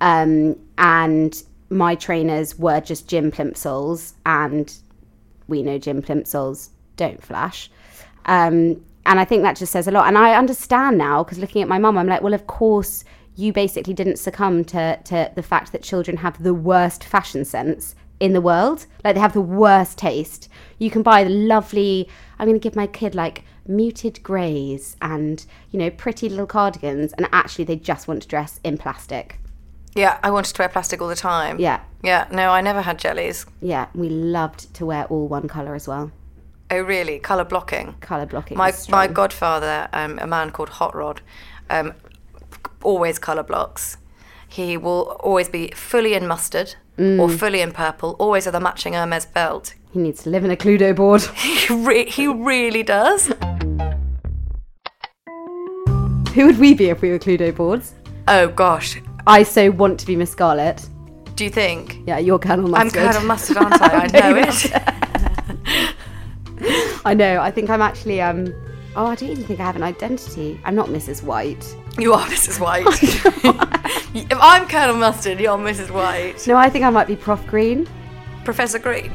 Um, 0.00 0.56
and 0.78 1.42
my 1.70 1.94
trainers 1.94 2.58
were 2.58 2.80
just 2.80 3.08
gym 3.08 3.32
plimsolls, 3.32 4.12
and 4.26 4.72
we 5.48 5.62
know 5.62 5.78
gym 5.78 6.02
plimsolls 6.02 6.70
don't 6.96 7.22
flash. 7.22 7.70
Um, 8.26 8.82
and 9.06 9.20
I 9.20 9.24
think 9.24 9.42
that 9.42 9.56
just 9.56 9.72
says 9.72 9.86
a 9.86 9.90
lot. 9.90 10.06
And 10.06 10.16
I 10.16 10.34
understand 10.34 10.96
now 10.98 11.22
because 11.22 11.38
looking 11.38 11.62
at 11.62 11.68
my 11.68 11.78
mum, 11.78 11.98
I'm 11.98 12.06
like, 12.06 12.22
well, 12.22 12.34
of 12.34 12.46
course, 12.46 13.04
you 13.36 13.52
basically 13.52 13.94
didn't 13.94 14.18
succumb 14.18 14.64
to, 14.66 14.98
to 15.04 15.30
the 15.34 15.42
fact 15.42 15.72
that 15.72 15.82
children 15.82 16.18
have 16.18 16.42
the 16.42 16.54
worst 16.54 17.04
fashion 17.04 17.44
sense 17.44 17.94
in 18.20 18.32
the 18.32 18.40
world. 18.40 18.86
Like 19.02 19.14
they 19.14 19.20
have 19.20 19.32
the 19.32 19.40
worst 19.40 19.98
taste. 19.98 20.48
You 20.78 20.90
can 20.90 21.02
buy 21.02 21.24
the 21.24 21.30
lovely, 21.30 22.08
I'm 22.38 22.46
going 22.46 22.58
to 22.58 22.62
give 22.62 22.76
my 22.76 22.86
kid 22.86 23.14
like 23.14 23.44
muted 23.66 24.22
greys 24.22 24.96
and, 25.02 25.44
you 25.70 25.78
know, 25.78 25.90
pretty 25.90 26.28
little 26.28 26.46
cardigans. 26.46 27.12
And 27.14 27.28
actually, 27.32 27.64
they 27.64 27.76
just 27.76 28.08
want 28.08 28.22
to 28.22 28.28
dress 28.28 28.60
in 28.64 28.78
plastic. 28.78 29.38
Yeah, 29.94 30.18
I 30.22 30.30
wanted 30.30 30.54
to 30.54 30.62
wear 30.62 30.68
plastic 30.68 31.00
all 31.00 31.08
the 31.08 31.14
time. 31.14 31.58
Yeah. 31.60 31.80
Yeah, 32.02 32.26
no, 32.30 32.50
I 32.50 32.60
never 32.60 32.82
had 32.82 32.98
jellies. 32.98 33.46
Yeah. 33.60 33.86
We 33.94 34.08
loved 34.08 34.74
to 34.74 34.86
wear 34.86 35.04
all 35.04 35.28
one 35.28 35.48
colour 35.48 35.74
as 35.74 35.86
well. 35.86 36.10
Oh, 36.70 36.80
really? 36.80 37.18
Colour 37.20 37.44
blocking. 37.44 37.94
Colour 38.00 38.26
blocking. 38.26 38.56
My 38.56 38.72
my 38.88 39.06
godfather, 39.06 39.88
um, 39.92 40.18
a 40.18 40.26
man 40.26 40.50
called 40.50 40.70
Hot 40.70 40.94
Rod, 40.94 41.20
um, 41.70 41.94
always 42.82 43.18
colour 43.18 43.42
blocks. 43.44 43.96
He 44.48 44.76
will 44.76 45.16
always 45.20 45.48
be 45.48 45.68
fully 45.74 46.14
in 46.14 46.26
mustard 46.26 46.76
or 46.98 47.28
fully 47.28 47.60
in 47.60 47.72
purple, 47.72 48.14
always 48.18 48.46
with 48.46 48.54
a 48.54 48.60
matching 48.60 48.92
Hermes 48.94 49.26
belt. 49.26 49.74
He 49.92 49.98
needs 49.98 50.22
to 50.24 50.30
live 50.30 50.44
in 50.44 50.50
a 50.50 50.56
Cluedo 50.56 50.94
board. 50.94 51.22
He, 51.34 51.74
re- 51.74 52.08
he 52.10 52.26
really 52.28 52.82
does. 52.82 53.32
Who 56.34 56.46
would 56.46 56.58
we 56.58 56.74
be 56.74 56.88
if 56.90 57.00
we 57.00 57.10
were 57.10 57.18
Cluedo 57.18 57.54
boards? 57.54 57.94
Oh 58.28 58.48
gosh, 58.48 59.00
I 59.26 59.42
so 59.42 59.70
want 59.70 59.98
to 60.00 60.06
be 60.06 60.16
Miss 60.16 60.30
Scarlet. 60.30 60.86
do 61.34 61.44
you 61.44 61.50
think? 61.50 62.00
Yeah, 62.06 62.18
you're 62.18 62.38
Colonel 62.38 62.68
Mustard. 62.68 63.02
I'm 63.02 63.16
of 63.16 63.24
mustard, 63.24 63.56
aren't 63.56 63.80
I? 63.80 64.04
I 64.04 64.06
know 64.08 64.36
it. 64.36 64.72
I 67.04 67.14
know. 67.14 67.40
I 67.40 67.50
think 67.50 67.70
I'm 67.70 67.82
actually. 67.82 68.20
Um. 68.20 68.52
Oh, 68.96 69.06
I 69.06 69.16
don't 69.16 69.30
even 69.30 69.44
think 69.44 69.58
I 69.58 69.64
have 69.64 69.76
an 69.76 69.82
identity. 69.82 70.60
I'm 70.64 70.76
not 70.76 70.88
Mrs. 70.88 71.22
White. 71.24 71.76
You 71.98 72.12
are 72.12 72.24
Mrs. 72.26 72.60
White. 72.60 72.86
if 74.14 74.38
I'm 74.40 74.68
Colonel 74.68 74.96
Mustard, 74.96 75.40
you're 75.40 75.58
Mrs. 75.58 75.90
White. 75.90 76.46
No, 76.46 76.56
I 76.56 76.70
think 76.70 76.84
I 76.84 76.90
might 76.90 77.08
be 77.08 77.16
Prof 77.16 77.44
Green. 77.46 77.88
Professor 78.44 78.78
Green. 78.78 79.10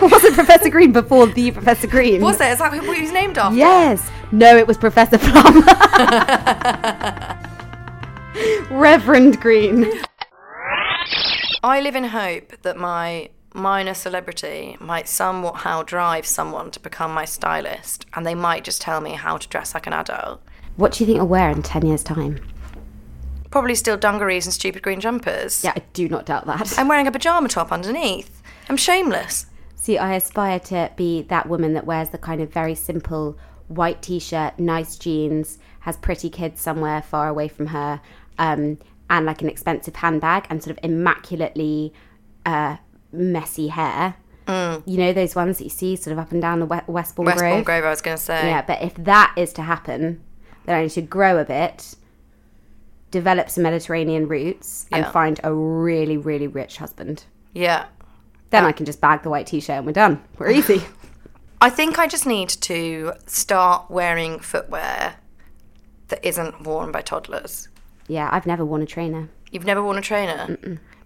Wasn't 0.00 0.34
Professor 0.34 0.68
Green 0.68 0.92
before 0.92 1.26
the 1.26 1.50
Professor 1.52 1.86
Green. 1.86 2.20
Was 2.20 2.36
there? 2.36 2.52
Is 2.52 2.58
that 2.58 2.72
who 2.72 2.92
he 2.92 3.00
was 3.00 3.12
named 3.12 3.38
after? 3.38 3.56
Yes. 3.56 4.10
No, 4.30 4.56
it 4.56 4.66
was 4.66 4.76
Professor 4.76 5.16
Plum. 5.16 5.62
Reverend 8.70 9.40
Green. 9.40 9.90
I 11.62 11.80
live 11.80 11.96
in 11.96 12.04
hope 12.04 12.62
that 12.62 12.76
my 12.76 13.30
minor 13.54 13.94
celebrity 13.94 14.76
might 14.80 15.08
somewhat 15.08 15.86
drive 15.86 16.26
someone 16.26 16.70
to 16.72 16.80
become 16.80 17.12
my 17.12 17.24
stylist, 17.24 18.06
and 18.14 18.24
they 18.26 18.34
might 18.34 18.64
just 18.64 18.80
tell 18.80 19.00
me 19.00 19.12
how 19.12 19.36
to 19.36 19.48
dress 19.48 19.74
like 19.74 19.86
an 19.86 19.92
adult. 19.92 20.42
What 20.76 20.92
do 20.92 21.02
you 21.02 21.06
think 21.06 21.20
I'll 21.20 21.26
wear 21.28 21.50
in 21.50 21.62
10 21.62 21.86
years' 21.86 22.02
time? 22.02 22.40
Probably 23.50 23.74
still 23.74 23.96
dungarees 23.96 24.46
and 24.46 24.52
stupid 24.52 24.82
green 24.82 25.00
jumpers. 25.00 25.64
Yeah, 25.64 25.72
I 25.74 25.82
do 25.94 26.08
not 26.08 26.26
doubt 26.26 26.46
that. 26.46 26.78
I'm 26.78 26.88
wearing 26.88 27.06
a 27.06 27.12
pajama 27.12 27.48
top 27.48 27.72
underneath. 27.72 28.42
I'm 28.68 28.76
shameless. 28.76 29.46
See, 29.74 29.96
I 29.96 30.14
aspire 30.14 30.60
to 30.60 30.92
be 30.96 31.22
that 31.22 31.48
woman 31.48 31.72
that 31.72 31.86
wears 31.86 32.10
the 32.10 32.18
kind 32.18 32.42
of 32.42 32.52
very 32.52 32.74
simple 32.74 33.38
white 33.68 34.02
t 34.02 34.18
shirt, 34.18 34.58
nice 34.58 34.96
jeans, 34.96 35.58
has 35.88 35.96
pretty 35.96 36.28
kids 36.28 36.60
somewhere 36.60 37.00
far 37.00 37.28
away 37.28 37.48
from 37.48 37.68
her, 37.68 37.98
um, 38.38 38.76
and 39.08 39.24
like 39.24 39.40
an 39.40 39.48
expensive 39.48 39.96
handbag 39.96 40.46
and 40.50 40.62
sort 40.62 40.76
of 40.76 40.84
immaculately 40.84 41.94
uh, 42.44 42.76
messy 43.10 43.68
hair. 43.68 44.16
You 44.46 44.96
know, 44.98 45.12
those 45.14 45.34
ones 45.34 45.56
that 45.58 45.64
you 45.64 45.70
see 45.70 45.96
sort 45.96 46.12
of 46.12 46.18
up 46.18 46.30
and 46.30 46.42
down 46.42 46.60
the 46.60 46.66
we- 46.66 46.80
Westbourne, 46.86 47.24
Grove? 47.24 47.36
Westbourne 47.36 47.50
Grove? 47.52 47.64
Grove, 47.64 47.84
I 47.84 47.90
was 47.90 48.02
going 48.02 48.16
to 48.18 48.22
say. 48.22 48.48
Yeah, 48.48 48.62
but 48.62 48.82
if 48.82 48.94
that 48.96 49.32
is 49.36 49.54
to 49.54 49.62
happen, 49.62 50.22
then 50.66 50.74
I 50.76 50.82
need 50.82 50.90
to 50.90 51.02
grow 51.02 51.38
a 51.38 51.44
bit, 51.44 51.94
develop 53.10 53.48
some 53.48 53.62
Mediterranean 53.62 54.28
roots, 54.28 54.86
and 54.92 55.06
find 55.06 55.40
a 55.42 55.54
really, 55.54 56.18
really 56.18 56.46
rich 56.46 56.76
husband. 56.76 57.24
Yeah. 57.54 57.86
Then 58.50 58.64
I 58.64 58.72
can 58.72 58.84
just 58.84 59.00
bag 59.00 59.22
the 59.22 59.30
white 59.30 59.46
t 59.46 59.60
shirt 59.60 59.78
and 59.78 59.86
we're 59.86 59.92
done. 59.92 60.22
We're 60.38 60.50
easy. 60.50 60.82
I 61.60 61.70
think 61.70 61.98
I 61.98 62.06
just 62.06 62.24
need 62.24 62.48
to 62.48 63.12
start 63.26 63.90
wearing 63.90 64.38
footwear 64.38 65.16
that 66.08 66.24
isn't 66.26 66.62
worn 66.62 66.90
by 66.92 67.00
toddlers. 67.02 67.68
yeah, 68.08 68.28
I've 68.32 68.46
never 68.46 68.64
worn 68.64 68.82
a 68.82 68.86
trainer. 68.86 69.28
You've 69.50 69.64
never 69.66 69.82
worn 69.82 69.96
a 69.98 70.02
trainer? 70.02 70.56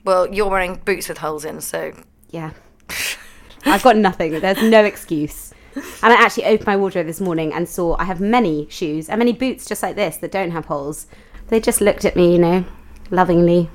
Well, 0.05 0.33
you're 0.35 0.51
wearing 0.51 0.77
boots 0.85 1.09
with 1.09 1.19
holes 1.19 1.45
in, 1.45 1.61
so 1.61 1.93
Yeah. 2.31 2.51
I've 3.65 3.83
got 3.85 3.97
nothing. 3.97 4.41
There's 4.41 4.63
no 4.63 4.85
excuse. 4.85 5.53
And 5.75 6.13
I 6.13 6.17
actually 6.21 6.45
opened 6.47 6.67
my 6.67 6.77
wardrobe 6.77 7.07
this 7.07 7.21
morning 7.21 7.53
and 7.53 7.69
saw 7.69 7.97
I 7.99 8.05
have 8.05 8.21
many 8.21 8.67
shoes 8.69 9.09
and 9.09 9.19
many 9.19 9.33
boots 9.33 9.65
just 9.67 9.83
like 9.83 9.95
this 9.97 10.17
that 10.19 10.33
don't 10.33 10.51
have 10.51 10.67
holes. 10.67 11.07
They 11.49 11.61
just 11.61 11.81
looked 11.81 12.05
at 12.05 12.17
me, 12.17 12.33
you 12.33 12.39
know, 12.39 12.65
lovingly. 13.11 13.71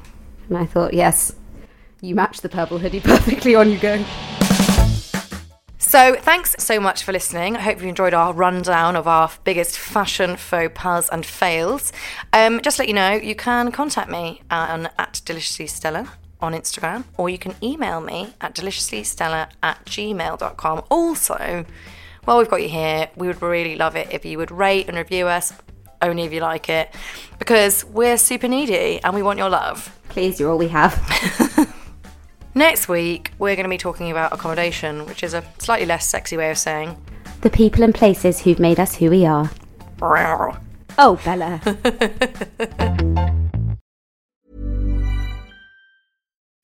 And 0.49 0.57
I 0.57 0.65
thought, 0.65 0.93
yes, 0.93 1.33
you 2.01 2.13
match 2.13 2.41
the 2.41 2.49
purple 2.49 2.77
hoodie 2.79 2.99
perfectly. 3.13 3.55
On 3.55 3.69
you 3.71 3.79
go. 3.79 4.03
So, 5.87 6.15
thanks 6.15 6.53
so 6.59 6.81
much 6.81 7.03
for 7.05 7.13
listening. 7.13 7.55
I 7.55 7.61
hope 7.61 7.81
you 7.81 7.87
enjoyed 7.87 8.13
our 8.13 8.33
rundown 8.33 8.97
of 8.97 9.07
our 9.07 9.31
biggest 9.45 9.79
fashion 9.79 10.35
faux 10.35 10.69
pas 10.75 11.07
and 11.07 11.25
fails. 11.25 11.93
Um, 12.33 12.59
just 12.61 12.75
to 12.75 12.81
let 12.81 12.89
you 12.89 12.93
know, 12.93 13.13
you 13.13 13.35
can 13.35 13.71
contact 13.71 14.11
me 14.11 14.41
on, 14.51 14.89
at 14.99 15.21
Deliciously 15.23 15.65
Stella 15.65 16.11
on 16.41 16.51
Instagram, 16.51 17.05
or 17.15 17.29
you 17.29 17.37
can 17.37 17.55
email 17.63 18.01
me 18.01 18.33
at 18.41 18.53
deliciouslystella 18.53 19.47
at 19.63 19.85
gmail.com. 19.85 20.83
Also, 20.89 21.65
while 22.25 22.37
we've 22.37 22.49
got 22.49 22.61
you 22.61 22.67
here, 22.67 23.09
we 23.15 23.27
would 23.27 23.41
really 23.41 23.77
love 23.77 23.95
it 23.95 24.09
if 24.11 24.25
you 24.25 24.37
would 24.39 24.51
rate 24.51 24.89
and 24.89 24.97
review 24.97 25.27
us, 25.27 25.53
only 26.01 26.23
if 26.23 26.33
you 26.33 26.41
like 26.41 26.67
it, 26.67 26.93
because 27.39 27.85
we're 27.85 28.17
super 28.17 28.49
needy 28.49 28.99
and 29.01 29.15
we 29.15 29.23
want 29.23 29.39
your 29.39 29.49
love. 29.49 29.97
Please, 30.09 30.37
you're 30.37 30.51
all 30.51 30.57
we 30.57 30.67
have. 30.67 31.63
Next 32.57 32.89
week, 32.89 33.31
we're 33.37 33.55
going 33.55 33.65
to 33.65 33.69
be 33.69 33.77
talking 33.77 34.09
about 34.09 34.33
accommodation, 34.33 35.05
which 35.05 35.21
is 35.21 35.35
a 35.35 35.43
slightly 35.59 35.85
less 35.85 36.07
sexy 36.07 36.37
way 36.37 36.49
of 36.49 36.57
saying. 36.57 36.97
the 37.41 37.51
people 37.51 37.83
and 37.83 37.93
places 37.93 38.39
who've 38.39 38.57
made 38.57 38.79
us 38.79 38.95
who 38.95 39.11
we 39.11 39.27
are. 39.27 39.51
Oh, 40.97 41.19
Bella. 41.23 41.61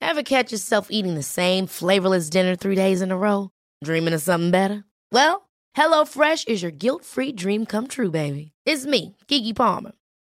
Ever 0.00 0.24
catch 0.24 0.50
yourself 0.50 0.88
eating 0.90 1.14
the 1.14 1.22
same 1.22 1.68
flavorless 1.68 2.28
dinner 2.28 2.56
three 2.56 2.74
days 2.74 3.00
in 3.00 3.12
a 3.12 3.16
row? 3.16 3.50
Dreaming 3.84 4.14
of 4.14 4.22
something 4.22 4.50
better? 4.50 4.82
Well, 5.12 5.48
HelloFresh 5.76 6.48
is 6.48 6.60
your 6.60 6.72
guilt 6.72 7.04
free 7.04 7.30
dream 7.30 7.66
come 7.66 7.86
true, 7.86 8.10
baby. 8.10 8.50
It's 8.66 8.84
me, 8.84 9.16
Keke 9.28 9.54
Palmer. 9.54 9.92